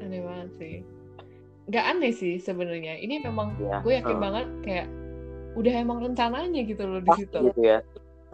[0.00, 0.76] Aneh banget sih.
[1.68, 2.94] Nggak aneh sih sebenarnya.
[2.96, 3.78] Ini memang Iya.
[3.82, 4.24] gue yakin Hmm.
[4.24, 4.86] banget kayak
[5.54, 7.38] udah emang rencananya gitu loh di situ.
[7.42, 7.78] gitu ya.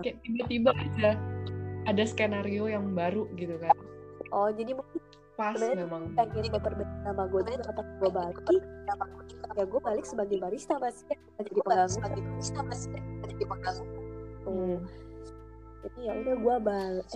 [0.03, 1.15] Kayak tiba-tiba aja
[1.85, 3.77] ada skenario yang baru gitu kan.
[4.33, 5.01] Oh jadi mungkin
[5.35, 6.15] pas memang.
[6.15, 8.39] pengen memperbaiki nama gue juga pas gue balik?
[9.55, 11.05] Ya gue balik sebagai barista mas
[11.39, 11.51] jadi
[13.47, 13.85] pengganggu
[14.43, 14.79] tuh.
[15.85, 17.11] Jadi ya udah gue balik.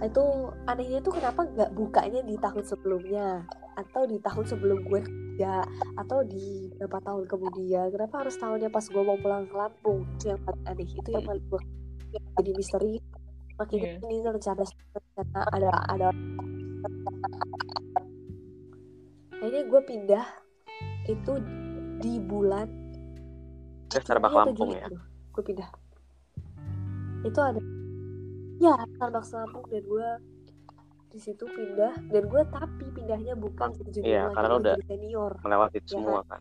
[0.00, 0.24] Eh itu
[0.64, 3.44] anehnya tuh kenapa nggak bukanya di tahun sebelumnya?
[3.76, 5.00] Atau di tahun sebelum gue
[5.96, 10.32] atau di beberapa tahun kemudian kenapa harus tahunnya pas gue mau pulang ke Lampung itu
[10.32, 11.60] yang paling aneh itu yang paling gue
[12.40, 12.92] jadi misteri
[13.56, 13.92] makin Iya.
[14.02, 16.08] ini rencana rencana ada ada
[19.40, 20.26] kayaknya gue pindah
[21.08, 21.32] itu
[22.00, 22.68] di bulan
[23.90, 24.86] Ke Starbucks Lampung ya.
[25.32, 25.68] gue pindah
[27.20, 27.60] itu ada
[28.60, 30.08] ya Starbucks Lampung dan gue
[31.10, 34.76] di situ pindah dan gue tapi pindahnya bukan jadi Iya, lagi, karena lo gue udah-
[34.76, 35.32] jadi senior.
[35.40, 36.40] Melewati Ya semua kan.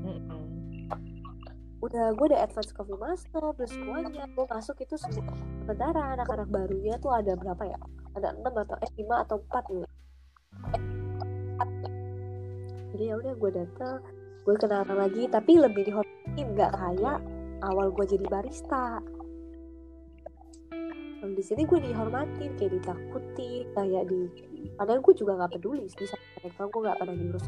[0.00, 0.42] Mm-mm.
[1.80, 7.10] udah gue udah advance coffee master udah semuanya gue masuk itu sementara anak-anak barunya tuh
[7.10, 7.78] ada berapa ya?
[8.10, 9.88] Ada enam atau eh lima atau empat nih
[12.90, 13.96] jadi ya udah gue datang
[14.40, 17.18] gue kenalan lagi tapi lebih dihormatin nggak kayak
[17.62, 18.98] awal gue jadi barista
[21.20, 24.20] Kalau di sini gue dihormatin kayak ditakutin kayak di
[24.80, 27.46] padahal gue juga nggak peduli sih sama mereka gue nggak pernah diurus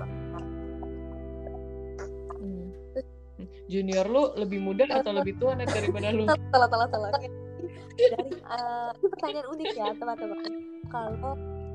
[2.43, 2.69] Hmm.
[3.67, 6.29] junior lu lebih muda atau lebih tua Net, daripada lu?
[6.29, 7.11] Telah telah telah
[7.97, 8.37] dari ini
[9.09, 10.53] pertanyaan unik ya teman-teman.
[10.93, 11.33] Kalau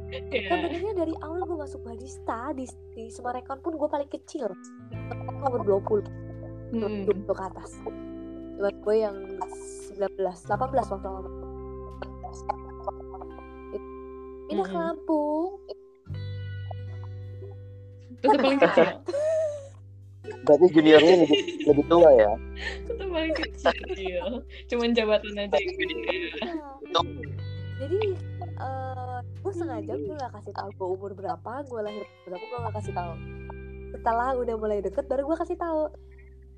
[0.08, 0.48] Iya.
[0.56, 2.64] sebenarnya dari awal gue masuk barista di,
[2.96, 4.48] di Semarekon pun gue paling kecil.
[5.44, 7.04] Umur 20 Mm-mm.
[7.12, 7.72] 20 ke atas.
[8.56, 9.18] Cuman gue yang
[10.00, 10.48] 19 18
[10.96, 11.24] waktu awal
[14.48, 14.82] pindah ke Mm-mm.
[14.82, 15.52] Lampung
[18.18, 18.88] Terus yang paling kecil
[20.48, 22.32] Berarti juniornya lebih, lebih tua ya.
[22.88, 24.26] Yang paling kecil
[24.72, 25.96] cuman jabatan aja yang beda.
[26.88, 27.06] Nah,
[27.78, 28.00] jadi
[28.58, 32.76] eh gue sengaja gue gak kasih tahu gue umur berapa gue lahir berapa gue gak
[32.80, 33.14] kasih tahu.
[33.92, 35.92] Setelah udah mulai deket baru gue kasih tahu.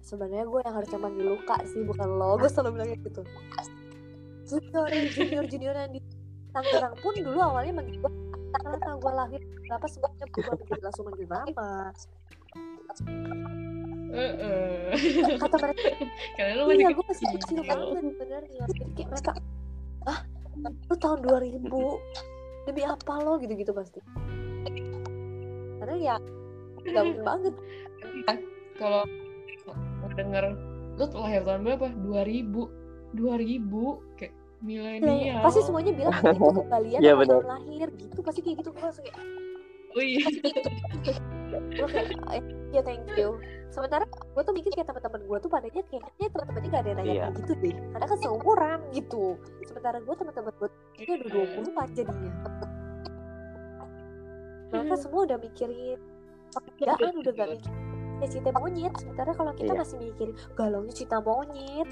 [0.05, 2.37] Sebenarnya gue yang harusnya manggil luka sih bukan lo.
[2.37, 3.21] Gue selalu bilangnya gitu
[4.49, 6.01] junior junior junior yang di
[6.49, 8.11] Tangerang pun dulu awalnya manggil gue
[8.81, 11.27] tahu gue lahir berapa semuanya berubah menjadi langsung manggil
[14.09, 15.37] Heeh.
[15.37, 15.89] kata mereka
[16.33, 17.59] Karena lu masih iya gue masih kecil.
[17.61, 19.31] banget sebenarnya jadi kayak mereka
[20.09, 20.19] ah
[20.65, 24.01] lu tahun 2000 demi apa lo gitu-gitu pasti
[25.79, 26.15] karena ya
[26.89, 27.53] gak mungkin banget
[28.81, 29.03] Kalau
[30.17, 30.45] denger
[30.99, 31.87] lu lahir tahun berapa?
[32.03, 33.15] 2000.
[33.15, 35.39] 2000 kayak milenial.
[35.41, 37.27] pasti semuanya bilang itu kembalian benar.
[37.27, 39.17] tahun lahir gitu pasti kayak gitu gue langsung kayak
[39.89, 40.21] Oh iya.
[41.49, 42.13] gue kayak
[42.69, 46.81] ya thank you sementara gue tuh mikir kayak teman-teman gue tuh padanya kayaknya teman-temannya gak
[46.81, 49.25] ada yang nanya kayak gitu deh karena kan seumuran gitu
[49.65, 50.69] sementara gue teman-teman gue
[50.99, 51.29] ini udah
[51.73, 52.31] 20 jadinya
[54.69, 55.97] mereka semua udah mikirin
[56.51, 57.73] pekerjaan udah gak mikir
[58.19, 59.79] ya cinta monyet sementara kalau kita Iya.
[59.79, 61.89] masih mikirin galaunya cinta monyet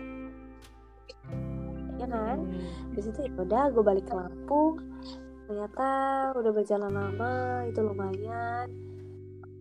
[1.98, 2.38] ya kan?
[2.40, 2.94] Hmm.
[2.94, 4.82] di situ ya udah gue balik ke Lampung.
[5.48, 5.88] Ternyata
[6.36, 7.34] udah berjalan lama
[7.72, 8.68] itu lumayan.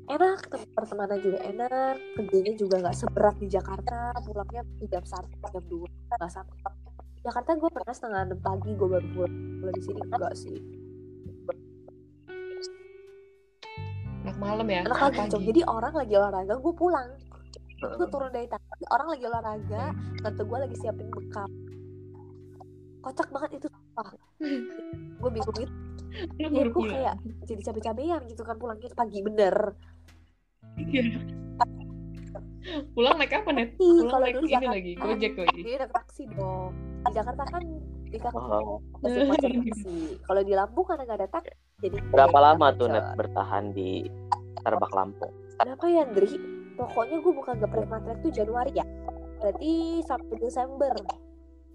[0.07, 4.14] Enak tem- pertemanan juga enak kerjanya juga nggak seberat di Jakarta.
[4.22, 6.59] Pulangnya jam satu jam dua nggak sampai
[7.27, 9.35] Jakarta gue pernah setengah enam pagi gue baru pulang.
[9.35, 10.57] Kalau di sini enggak sih.
[14.27, 14.81] Anak malam ya.
[14.87, 15.31] anak pagi.
[15.31, 15.42] Cok.
[15.42, 17.09] jadi orang lagi olahraga gue pulang.
[17.77, 19.85] Gue turun dari taksi orang lagi olahraga.
[20.22, 21.51] Tante gue lagi siapin bekal
[23.06, 24.08] kocak banget itu sumpah
[25.20, 25.74] gue bingung gitu
[26.34, 26.90] Lu ya gue pulang.
[26.90, 27.14] kayak
[27.44, 29.54] jadi cabe-cabean gitu kan pulangnya pagi bener
[30.76, 31.22] Iya.
[32.92, 33.78] Pulang naik apa net?
[33.78, 35.56] Pulang kalau naik ini Jakarta- lagi, gojek lagi.
[35.56, 36.72] Jadi naik taksi dong.
[37.00, 37.62] Di Jakarta kan
[38.04, 38.78] di Jakarta Oh.
[39.00, 39.96] taksi.
[40.20, 42.88] Kalau di Lampung karena nggak ada taksi, jadi Berapa lama tuh.
[42.90, 44.04] Net bertahan di
[44.58, 45.32] Starbucks Lampung?
[45.56, 46.28] Berapa ya, Andri?
[46.76, 48.84] Pokoknya gue buka geprek matret tuh Januari ya.
[49.38, 50.92] Berarti sampai Desember.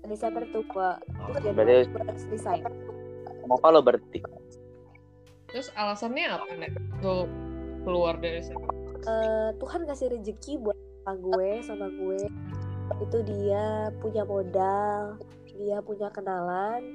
[0.06, 2.64] Desember tuh gua terus Oh, berarti- gua resign.
[3.42, 4.20] Kenapa lo berhenti?
[5.50, 6.74] Terus alasannya apa net?
[7.04, 7.28] Lu
[7.84, 8.68] keluar dari sana.
[9.02, 12.22] Eh, Tuhan kasih rezeki buat sama gue sama gue
[13.02, 15.18] itu dia punya modal
[15.50, 16.86] dia punya kenalan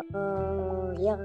[0.00, 1.20] eh, yang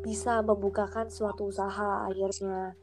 [0.00, 2.78] bisa membukakan suatu usaha akhirnya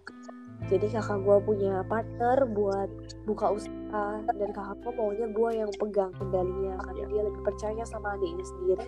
[0.66, 2.90] jadi kakak gue punya partner buat
[3.24, 8.18] buka usaha dan kakak gue maunya gue yang pegang kendalinya karena dia lebih percaya sama
[8.18, 8.86] adiknya sendiri.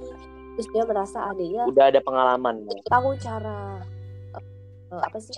[0.57, 2.65] Terus dia merasa adiknya Udah ada pengalaman.
[2.89, 3.77] tahu cara
[4.89, 5.37] eh, apa sih?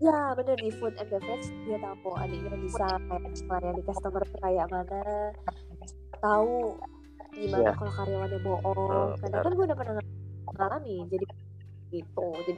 [0.00, 5.00] Ya bener di food and beverage dia tahu adiknya bisa kayak melayani customer kayak mana
[6.18, 6.72] tahu
[7.34, 7.72] gimana Iya.
[7.76, 8.78] kalau karyawannya bohong.
[8.78, 9.94] Oh, karena kan gue udah pernah
[10.56, 11.24] ngalami jadi
[11.92, 12.26] gitu.
[12.32, 12.52] Jadi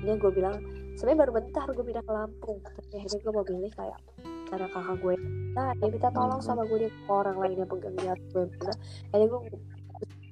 [0.00, 0.56] ini gue bilang
[0.96, 4.00] sebenarnya baru bentar gue pindah ke Lampung tapi akhirnya gue mau pilih kayak
[4.46, 5.14] karena kakak gue
[5.52, 8.78] nah dia minta tolong sama gue dia ke orang lain yang pegang niat gue bilang
[9.12, 9.40] akhirnya gue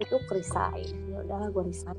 [0.00, 1.98] itu resign ya udahlah gue resign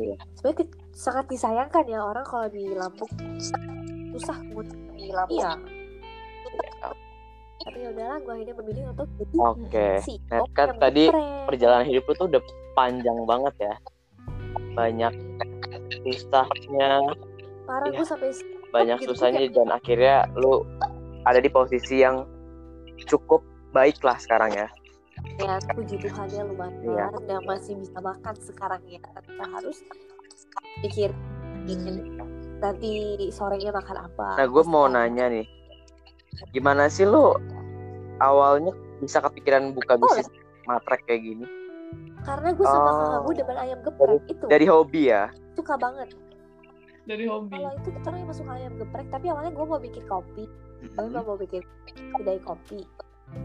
[0.00, 0.16] Iya.
[0.32, 0.64] sebenarnya
[0.96, 3.10] sangat disayangkan ya orang kalau di Lampung
[4.16, 5.52] susah buat di Lampung iya
[7.60, 9.88] tapi ya udahlah gue akhirnya memilih untuk jadi Oke.
[10.00, 11.44] CEO Net, kan tadi keren.
[11.44, 13.74] Perjalanan hidup lu tuh udah panjang banget ya.
[14.72, 15.12] Banyak
[16.00, 17.04] susahnya,
[17.62, 17.96] parah Iya.
[17.96, 18.30] gue sampai
[18.70, 20.62] banyak gitu, susahnya kayak- dan akhirnya lu
[21.22, 22.24] ada di posisi yang
[23.02, 24.68] cukup baik lah sekarang ya.
[25.38, 27.06] ya puji Tuhan ya lumayan Iya.
[27.24, 29.84] dan masih bisa makan sekarang ya kita harus
[30.80, 31.12] pikir
[31.66, 32.16] ingin
[32.56, 32.90] nanti
[33.28, 35.44] sorenya makan apa Nah, gue mau nanya nih,
[36.50, 37.36] gimana sih lu
[38.18, 40.20] awalnya bisa kepikiran buka Boleh.
[40.20, 40.28] bisnis
[40.64, 41.46] matrek kayak gini?
[42.20, 42.94] karena gue sama Oh.
[42.94, 45.24] kakak gue demen ayam geprek itu Dari hobi ya?
[45.52, 46.08] suka banget
[47.10, 47.58] dari hobi.
[47.58, 50.44] Kalau itu kita orang yang masuk ayam geprek tapi awalnya gue mau bikin kopi.
[50.94, 51.62] Gue mau bikin
[52.14, 52.80] kedai kopi.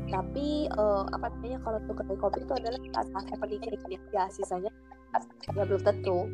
[0.10, 3.62] Tapi eh, apa namanya kalau untuk kedai kopi itu adalah saat saat happening
[4.14, 4.72] ya sisanya
[5.58, 6.30] ya belum tentu.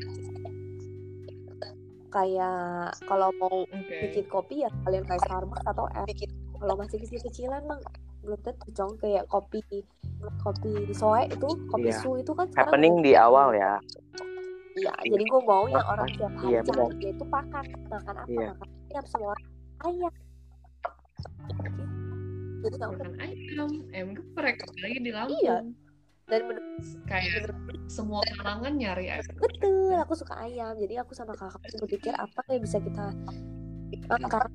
[2.12, 3.96] Kayak kalau mau oke.
[4.12, 6.08] bikin kopi ya kalian kayak Starbucks atau F
[6.62, 7.80] kalau masih kecil-kecilan mah
[8.22, 9.64] belum tentu cong kayak kopi
[10.46, 11.98] kopi soe itu kopi Iya.
[12.04, 13.82] su itu kan Happening di awal ya.
[14.80, 18.30] Iya jadi gue mau yang orang tiap hari Iya, cari dia itu makan makan apa
[18.32, 18.50] Iya.
[18.56, 19.46] makan ayam semua orang
[19.82, 20.14] ayam
[22.62, 23.70] jadi nggak makan ayam.
[23.90, 25.42] Ayam geprek apalagi di Lampung.
[25.42, 25.58] Iya.
[26.30, 26.64] dan bener
[27.12, 27.52] kayak
[27.92, 29.36] semua kalangan nyari ayam.
[29.36, 30.80] Betul aku suka ayam.
[30.80, 33.12] Jadi aku sama kakak tuh berpikir apa yang bisa kita
[34.08, 34.48] makan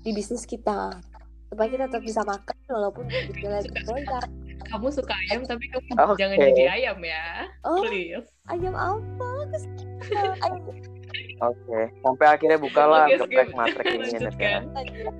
[0.00, 0.88] di bisnis kita.
[1.52, 4.30] Supaya kita tetap bisa makan walaupun bisnisnya lagi goyang
[4.66, 6.18] kamu suka ayam tapi kamu Oke.
[6.18, 7.24] jangan jadi ayam ya
[7.66, 9.30] oh please ayam apa
[11.42, 11.90] Oke.
[12.06, 14.62] Sampai akhirnya bukalah Oke, geprek matrek ini Net, ya.
[14.62, 15.10] Aja.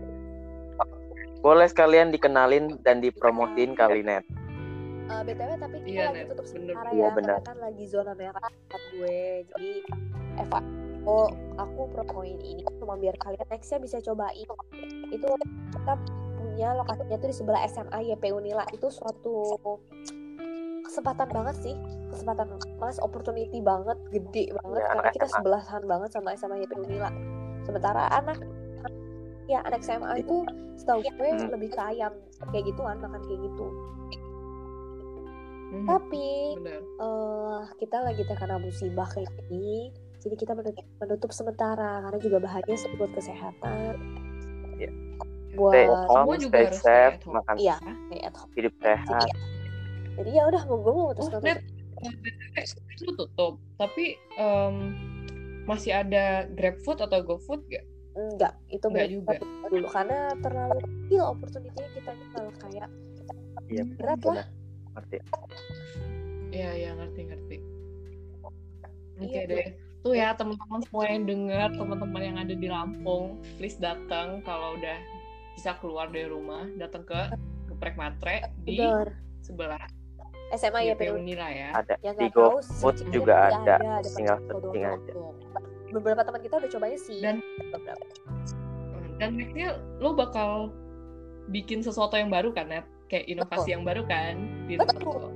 [1.42, 4.22] Boleh sekalian dikenalin dan dipromotin kali Net.
[5.11, 6.28] Eh, btw tapi kita Iya, lagi Net.
[6.31, 7.37] tutup sementara Iya, ya bener.
[7.42, 9.70] karena kan lagi zona merah buat gue jadi
[10.38, 10.61] Eva
[11.02, 11.28] oh
[11.59, 14.46] aku promoin ini cuma biar kalian nextnya bisa cobain
[15.11, 15.28] itu
[15.74, 15.94] kita
[16.53, 18.65] punya lokasinya tuh di sebelah SMA YP Unila.
[18.71, 19.57] Itu suatu
[20.85, 21.75] kesempatan banget sih.
[22.12, 24.79] Kesempatan mas opportunity banget gede banget.
[24.79, 25.37] Iya, karena kita SMA.
[25.41, 27.09] sebelahan banget sama SMA YP Unila.
[27.65, 28.37] Sementara anak
[29.49, 30.45] ya anak SMA itu
[30.77, 31.49] setahu gue Hmm.
[31.49, 32.12] lebih ke ayam.
[32.53, 33.67] Kayak gituan makan kayak gitu.
[35.73, 36.29] Mhm, tapi
[36.61, 39.88] bener eh kita lagi terkena musibah kayak gini
[40.21, 42.05] jadi kita menutup, menutup sementara.
[42.05, 43.97] Karena juga bahaya sih buat kesehatan.
[44.77, 44.93] Iya.
[45.53, 47.35] Buat Stay at home, juga stay stay safe, home.
[47.38, 49.27] makan iya stay at home hidup sehat.
[50.17, 51.59] jadi ya udah mau gue mau oh net
[52.03, 54.75] untuk itu tutup tapi em,
[55.65, 57.85] masih ada GrabFood atau GoFood gak?
[58.12, 59.33] enggak itu Enggak juga.
[59.69, 62.88] dulu karena terlalu kecil opportunity-nya kita ini malah kayak
[63.71, 64.45] Iya, berat lah
[64.93, 65.17] Ngerti.
[66.53, 67.57] Iya iya ngerti ngerti.
[69.17, 69.67] Oke Iya, deh.
[70.03, 74.99] Tuh ya teman-teman semua yang dengar, teman-teman yang ada di Lampung, please datang kalau udah
[75.55, 77.19] bisa keluar dari rumah, datang ke
[77.69, 78.81] Geprek Matre di
[79.41, 79.81] sebelah
[80.53, 81.73] SMA ya YP PU Unila ya.
[81.73, 83.81] Ada yang di GoFood juga ada.
[83.81, 85.12] ada Tinggal searching aja.
[85.93, 88.05] beberapa teman kita udah cobain sih Dan- beberapa
[89.17, 89.69] Dan nextnya
[90.01, 90.73] lo bakal
[91.49, 92.85] bikin sesuatu yang baru kan, Net?
[93.07, 93.73] Kayak inovasi Betul.
[93.73, 94.35] yang baru kan
[94.67, 94.88] di Betul.
[94.88, 95.31] tempat lo.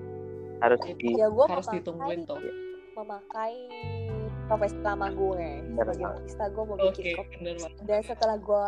[0.56, 2.40] harus di ya harus ditungguin tuh.
[2.96, 3.52] memakai
[4.46, 7.72] profesi lama gue sebagai barista gue mau Oke, bikin kopi bener banget.
[7.84, 8.66] dan setelah gue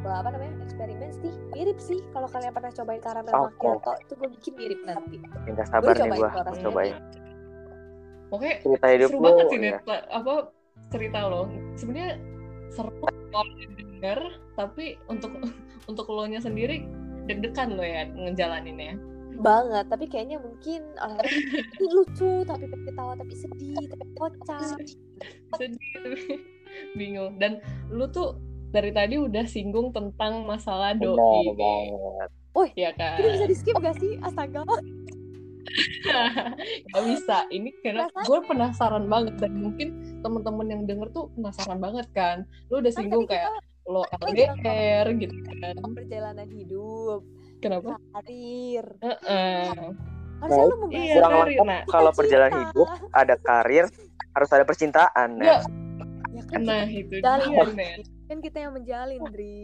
[0.00, 3.42] gua apa namanya eksperimen sih mirip sih kalau kalian pernah cobain karamel Oke.
[3.50, 5.16] macchiato itu gue bikin mirip nanti
[5.48, 6.64] nggak sabar nih cobain gua tuh rasanya.
[6.64, 6.96] cobain.
[8.24, 9.78] Pokoknya Cerita hidup seru lu banget sih ya.
[10.10, 10.32] Apa
[10.90, 11.42] cerita lo
[11.74, 12.12] sebenarnya
[12.66, 12.90] seru
[13.30, 14.20] kalau denger
[14.54, 15.30] tapi untuk
[15.90, 16.82] untuk lo nya sendiri
[17.24, 18.98] deg-degan lo ya ngejalaninnya
[19.38, 24.78] banget tapi kayaknya mungkin orang ini lucu tapi pengen ketawa tapi sedih tapi kocak
[25.54, 26.16] sedih tapi
[26.98, 28.38] bingung dan lu tuh
[28.74, 32.28] dari tadi udah singgung tentang masalah Benar doi banget.
[32.74, 34.66] ya kan ini bisa di skip gak sih astaga
[36.92, 37.36] Gak bisa.
[37.50, 42.46] Ini karena gue penasaran banget dan mungkin temen-temen yang denger tuh penasaran banget kan.
[42.70, 45.76] Lu udah Kan singgung kayak kita lo LDR gitu kan.
[45.92, 47.20] perjalanan hidup,
[47.64, 47.96] Kenapa?
[48.12, 48.86] karir.
[49.00, 49.72] Heeh.
[50.34, 51.48] Harusnya lu Iya, Kurang karir.
[51.48, 52.18] lengkap Nah, kalau cinta.
[52.20, 53.84] perjalanan hidup ada karir
[54.34, 55.60] harus ada percintaan Nggak.
[55.60, 55.72] Net.
[56.34, 57.68] Ya kan Nah, itu Jalin.
[57.72, 57.88] dia,
[58.26, 59.62] kan kita yang menjalin, Dri.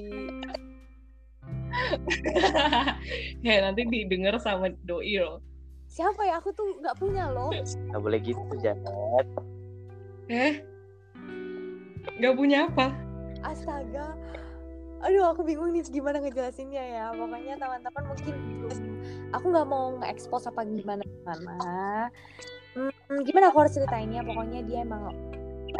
[3.47, 5.39] ya nanti didengar sama doi lo.
[5.87, 6.39] Siapa ya?
[6.39, 7.51] Aku tuh nggak punya loh.
[7.51, 9.27] Nggak boleh gitu Janet.
[10.31, 10.63] Eh?
[12.17, 12.95] Gak punya apa?
[13.43, 14.15] Astaga.
[15.01, 17.05] Aduh, aku bingung nih gimana ngejelasinnya ya.
[17.17, 18.79] Pokoknya teman-teman mungkin belum.
[19.33, 21.55] Aku nggak mau nge-expose apa gimana gimana.
[22.77, 24.21] Hmm, gimana aku harus ceritainnya?
[24.21, 25.09] Pokoknya dia emang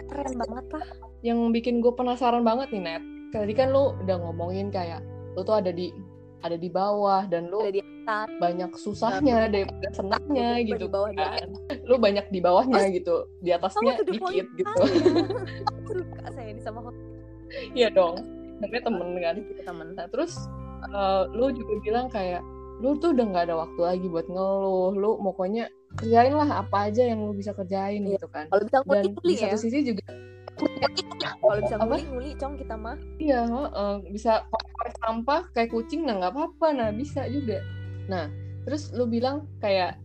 [0.09, 0.89] keren banget lah.
[1.21, 3.03] Yang bikin gue penasaran banget nih, Net.
[3.31, 5.05] Tadi kan lu udah ngomongin kayak
[5.37, 5.93] lu tuh ada di
[6.41, 8.29] ada di bawah dan lu Ada di atas.
[8.41, 11.49] banyak susahnya daripada senangnya gitu di bawah kan.
[11.85, 14.81] Lu banyak di bawahnya gitu, di atasnya dikit gitu.
[15.85, 16.89] Aku suka saya ini sama
[17.77, 18.40] Iya dong.
[18.61, 19.35] Namanya temen kan.
[19.41, 19.87] gitu teman.
[19.97, 20.33] Nah, terus
[20.87, 22.41] eh, lu juga bilang kayak
[22.81, 24.93] lu tuh udah nggak ada waktu lagi buat ngeluh.
[24.95, 28.17] Lu pokoknya kerjain lah apa aja yang lu bisa kerjain Iya.
[28.17, 28.47] gitu kan.
[28.49, 29.41] Kalau bisa Dan nguli di nguli ya.
[29.47, 30.05] satu sisi juga
[31.41, 32.97] Kalau bisa nguli nguli cong kita mah.
[33.17, 33.95] Iya, heeh.
[34.13, 34.45] bisa
[35.01, 37.61] sampah kayak kucing, nah nggak apa-apa, nah bisa juga.
[38.07, 38.29] Nah,
[38.65, 39.97] terus lu bilang kayak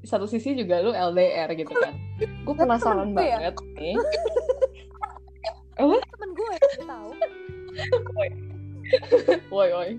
[0.00, 1.94] di satu sisi juga lu LDR gitu kan.
[2.42, 3.38] Gue penasaran ya?
[3.38, 3.94] banget nih.
[5.80, 7.10] Temen gue yang tahu.
[9.48, 9.90] Woi, woi.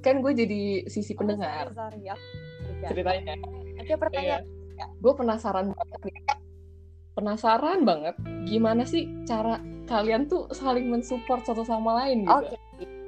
[0.00, 2.16] Kan gue jadi sisi Oh, pendengar sorry, juga.
[2.88, 3.34] ceritanya.
[3.76, 4.42] Oke, pertanyaan.
[4.98, 6.14] Gue penasaran banget nih.
[7.12, 8.14] Penasaran banget
[8.44, 12.36] gimana sih cara kalian tuh saling mensupport satu sama lain gitu.
[12.36, 12.56] Oke.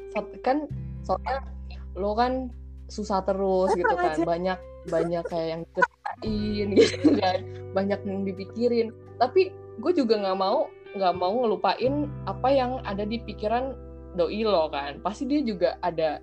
[0.09, 0.65] Sat- kan
[1.05, 1.45] soalnya
[1.93, 2.49] lo kan
[2.89, 4.25] susah terus gitu kan aja.
[4.25, 4.59] banyak
[4.89, 7.39] banyak kayak yang dikerjain gitu kan
[7.77, 8.89] banyak yang dipikirin
[9.21, 10.65] tapi gue juga nggak mau
[10.97, 13.77] nggak mau ngelupain apa yang ada di pikiran
[14.16, 16.23] doi lo kan pasti dia juga ada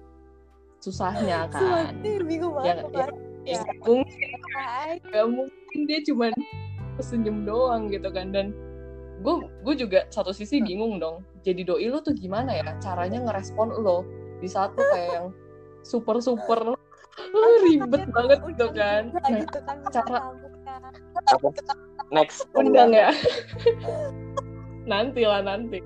[0.82, 2.86] susahnya kan Sumpah, bingung ya, banget.
[2.86, 3.13] ya, kan.
[3.45, 3.62] ya, Ya.
[3.86, 4.30] mungkin
[5.13, 6.34] gak mungkin dia cuman
[6.98, 8.56] senyum doang gitu kan dan
[9.21, 13.71] gue gue juga satu sisi bingung dong jadi doi lo tuh gimana ya caranya ngerespon
[13.80, 14.04] lo
[14.41, 15.28] di saat lo kayak yang
[15.86, 16.60] super super
[17.36, 20.26] lo ribet banget gitu kan nah, gitu kan cara-.
[22.12, 22.45] Next.
[22.54, 23.10] undang ya
[24.91, 25.80] nanti lah nanti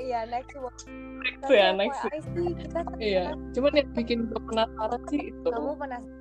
[0.00, 0.72] Iya, next one.
[1.20, 2.00] Next Tapi ya, next.
[2.00, 6.16] FYI sih, kita iya cuman yang bikin gue penasaran sih itu kamu penasaran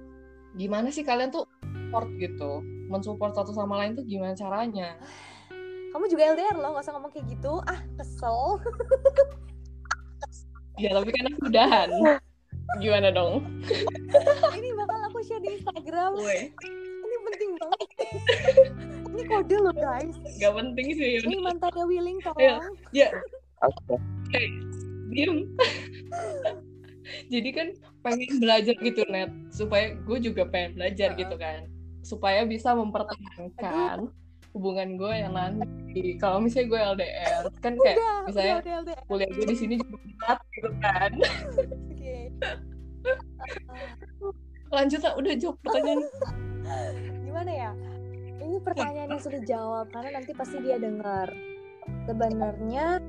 [0.53, 4.99] gimana sih kalian tuh support gitu mensupport satu sama lain tuh gimana caranya
[5.95, 7.53] kamu juga LDR loh, gak usah ngomong kayak gitu.
[7.65, 8.61] Ah, kesel.
[10.83, 11.89] ya tapi kan aku udahan
[12.83, 13.41] gimana dong
[14.59, 16.13] Ini bakal aku share di Instagram.
[16.13, 16.53] Woi,
[16.99, 17.79] Ini penting banget.
[19.09, 20.13] Ini kode loh, guys.
[20.37, 22.61] gak penting sih Ini mantannya Willing, Ayo.
[22.61, 22.77] tolong.
[23.65, 24.43] Oke.
[25.09, 25.49] diem
[27.33, 27.67] jadi kan
[28.05, 31.65] pengen belajar gitu net supaya gue juga pengen belajar gitu kan
[32.05, 34.13] supaya bisa mempertahankan
[34.53, 38.97] hubungan gue yang nanti kalau misalnya gue LDR kan kayak Udah, misalnya udah, udah, udah.
[39.09, 41.11] kuliah gue di sini juga berat gitu kan
[41.89, 42.17] Oke.
[44.77, 46.05] lanjut lah udah jawab pertanyaan
[47.25, 47.71] Gimana ya?
[48.39, 51.29] Ini pertanyaan yang sudah dijawab karena nanti pasti dia dengar.
[52.05, 53.01] Sebenarnya.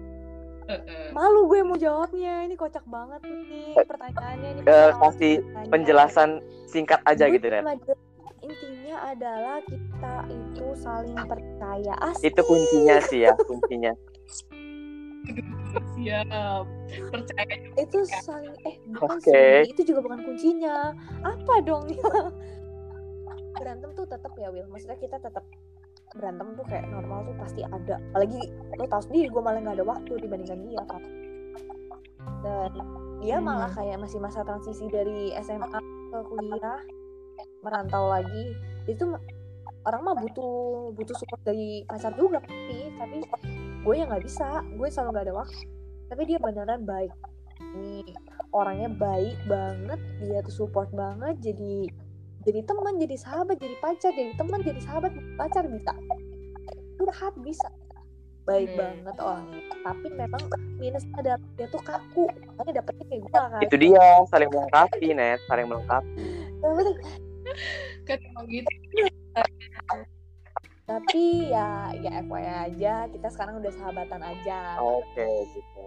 [1.10, 2.44] Malu gue mau jawabnya.
[2.44, 4.48] Ini kocak banget nih pertanyaannya.
[4.50, 5.70] Ini Eh, pertanyaan kasih pertanyaan.
[5.70, 6.30] Penjelasan
[6.66, 7.98] singkat aja Gue gitu cuma jelasin,
[8.40, 11.94] Intinya adalah kita itu saling percaya.
[12.00, 12.32] Asik.
[12.32, 13.92] Itu kuncinya sih ya, kuncinya.
[15.94, 16.64] siap
[17.12, 19.62] percaya itu saling eh bukan Oke.
[19.62, 20.90] sih itu juga bukan kuncinya
[21.22, 22.02] apa dong ya
[23.54, 25.44] berantem tuh tetap ya Will maksudnya kita tetap
[26.16, 27.96] berantem tuh kayak normal tuh pasti ada.
[28.10, 28.40] Apalagi
[28.76, 31.02] lo tau sendiri gue malah nggak ada waktu dibandingkan dia kan
[32.40, 32.72] dan
[33.20, 33.46] dia Hmm.
[33.46, 35.68] malah kayak masih masa transisi dari SMA
[36.10, 36.80] ke kuliah
[37.60, 38.56] merantau lagi.
[38.88, 39.12] Itu
[39.84, 43.18] orang mah butuh butuh support dari pacar juga pasti tapi
[43.84, 44.64] gue yang nggak bisa.
[44.76, 45.60] Gue selalu nggak ada waktu.
[46.10, 47.12] Tapi dia beneran baik.
[47.60, 48.02] Ini
[48.50, 51.86] orangnya baik banget dia tuh support banget jadi
[52.40, 55.92] jadi teman jadi sahabat jadi pacar jadi teman jadi sahabat pacar bisa
[57.00, 57.68] curhat bisa.
[58.44, 58.78] Baik Hmm.
[59.04, 59.62] banget orangnya.
[59.80, 60.42] Tapi memang
[60.76, 62.24] minusnya adalah dia tuh kaku.
[62.56, 63.60] Makanya dapetnya kayak gue kan.
[63.64, 66.24] Itu dia, saling melengkapi Net, saling melengkapi.
[68.08, 68.70] kan emang gitu.
[70.84, 72.94] Tapi ya ya FYI aja.
[73.08, 74.76] Kita sekarang udah sahabatan aja.
[74.82, 75.24] Oke,
[75.56, 75.84] gitu.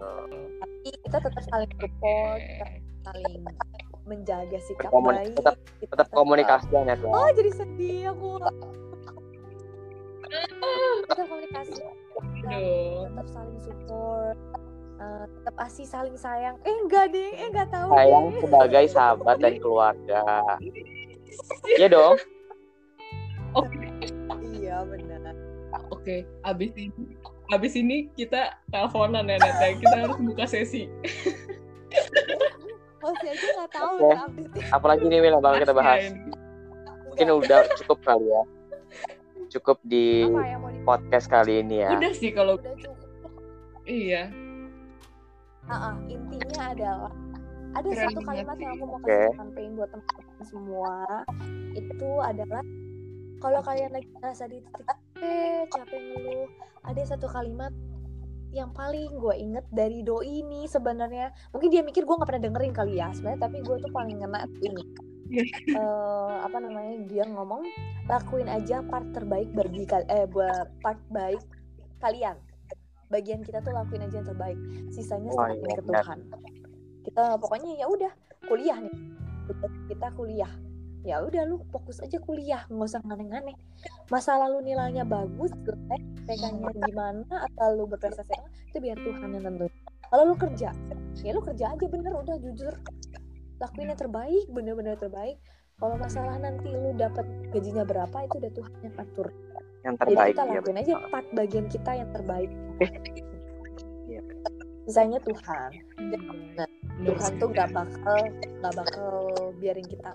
[0.58, 2.66] tapi kita tetap saling support kita
[3.04, 3.42] saling
[4.04, 6.94] menjaga sikap Berkomuni- baik tetap- kita tetap komunikasi ya ya.
[7.02, 8.28] oh jadi sedih aku
[11.04, 11.72] tetap komunikasi
[12.44, 13.08] Aduh.
[13.08, 14.36] tetap saling support
[14.94, 18.40] eh, tetap asih saling sayang eh enggak deh eh enggak tahu sayang deh.
[18.40, 20.22] sebagai sahabat dan keluarga
[21.72, 22.16] Iya dong
[24.54, 25.34] iya benar
[25.90, 26.94] Oke, abis ini
[27.50, 29.74] abis ini kita teleponan ya Net ya.
[29.74, 30.86] Kita harus buka sesi.
[33.04, 33.96] Host aja nggak tahu
[34.72, 36.02] apalagi nih yang bakal kita bahas.
[37.12, 38.42] Mungkin udah cukup kali ya.
[39.52, 40.24] Cukup di
[40.88, 41.92] podcast kali ini ya.
[42.00, 42.98] Udah sih kalau udah cukup.
[43.84, 44.32] Iya.
[45.68, 47.12] Ah, ah, intinya adalah
[47.74, 50.94] ada Keren satu kalimat yang aku mau kasih campaign buat teman-teman semua.
[51.76, 52.62] Itu adalah
[53.44, 56.48] kalau kalian lagi ngerasa di titik capek capek ngeluh
[56.84, 57.72] ada satu kalimat
[58.54, 61.34] yang paling gue inget dari doi ini sebenarnya.
[61.50, 64.46] Mungkin dia mikir gue nggak pernah dengerin kali ya sebenarnya tapi gue tuh paling ngena
[64.62, 64.84] ini.
[64.84, 65.02] Iya.
[65.74, 67.64] Eh, apa namanya dia ngomong
[68.06, 71.42] lakuin aja part terbaik bagi kal eh buat part baik
[71.98, 72.38] kalian.
[73.10, 74.58] Bagian kita tuh lakuin aja yang terbaik.
[74.94, 76.04] Sisanya serahin iya, ke benar.
[76.06, 76.20] Tuhan
[77.04, 78.12] kita pokoknya ya udah
[78.48, 78.96] kuliah nih.
[79.92, 80.52] Kita kuliah
[81.04, 83.52] ya udah lu fokus aja kuliah nggak usah aneh-aneh
[84.08, 89.44] masa lalu nilainya bagus jelek PK-nya gimana atau lu berprestasi apa, itu biar Tuhan yang
[89.44, 89.72] nentuin
[90.08, 90.72] kalau lu kerja
[91.22, 92.74] ya lu kerja aja bener udah jujur.
[93.62, 95.38] Lakuin yang terbaik bener-bener terbaik.
[95.78, 99.28] Kalau masalah nanti lu dapat gajinya berapa itu udah Tuhan yang atur.
[99.82, 102.50] Yang jadi terbaik kita ya lakuin aja part bagian kita yang terbaik.
[104.04, 104.20] Iya.
[104.84, 105.70] sisanya Tuhan.
[107.08, 108.20] Tuhan tuh gak bakal
[108.60, 109.14] gak bakal
[109.58, 110.12] biarin kita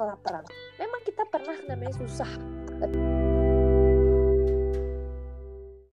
[0.00, 0.44] kelaparan.
[0.80, 2.32] Memang kita pernah namanya susah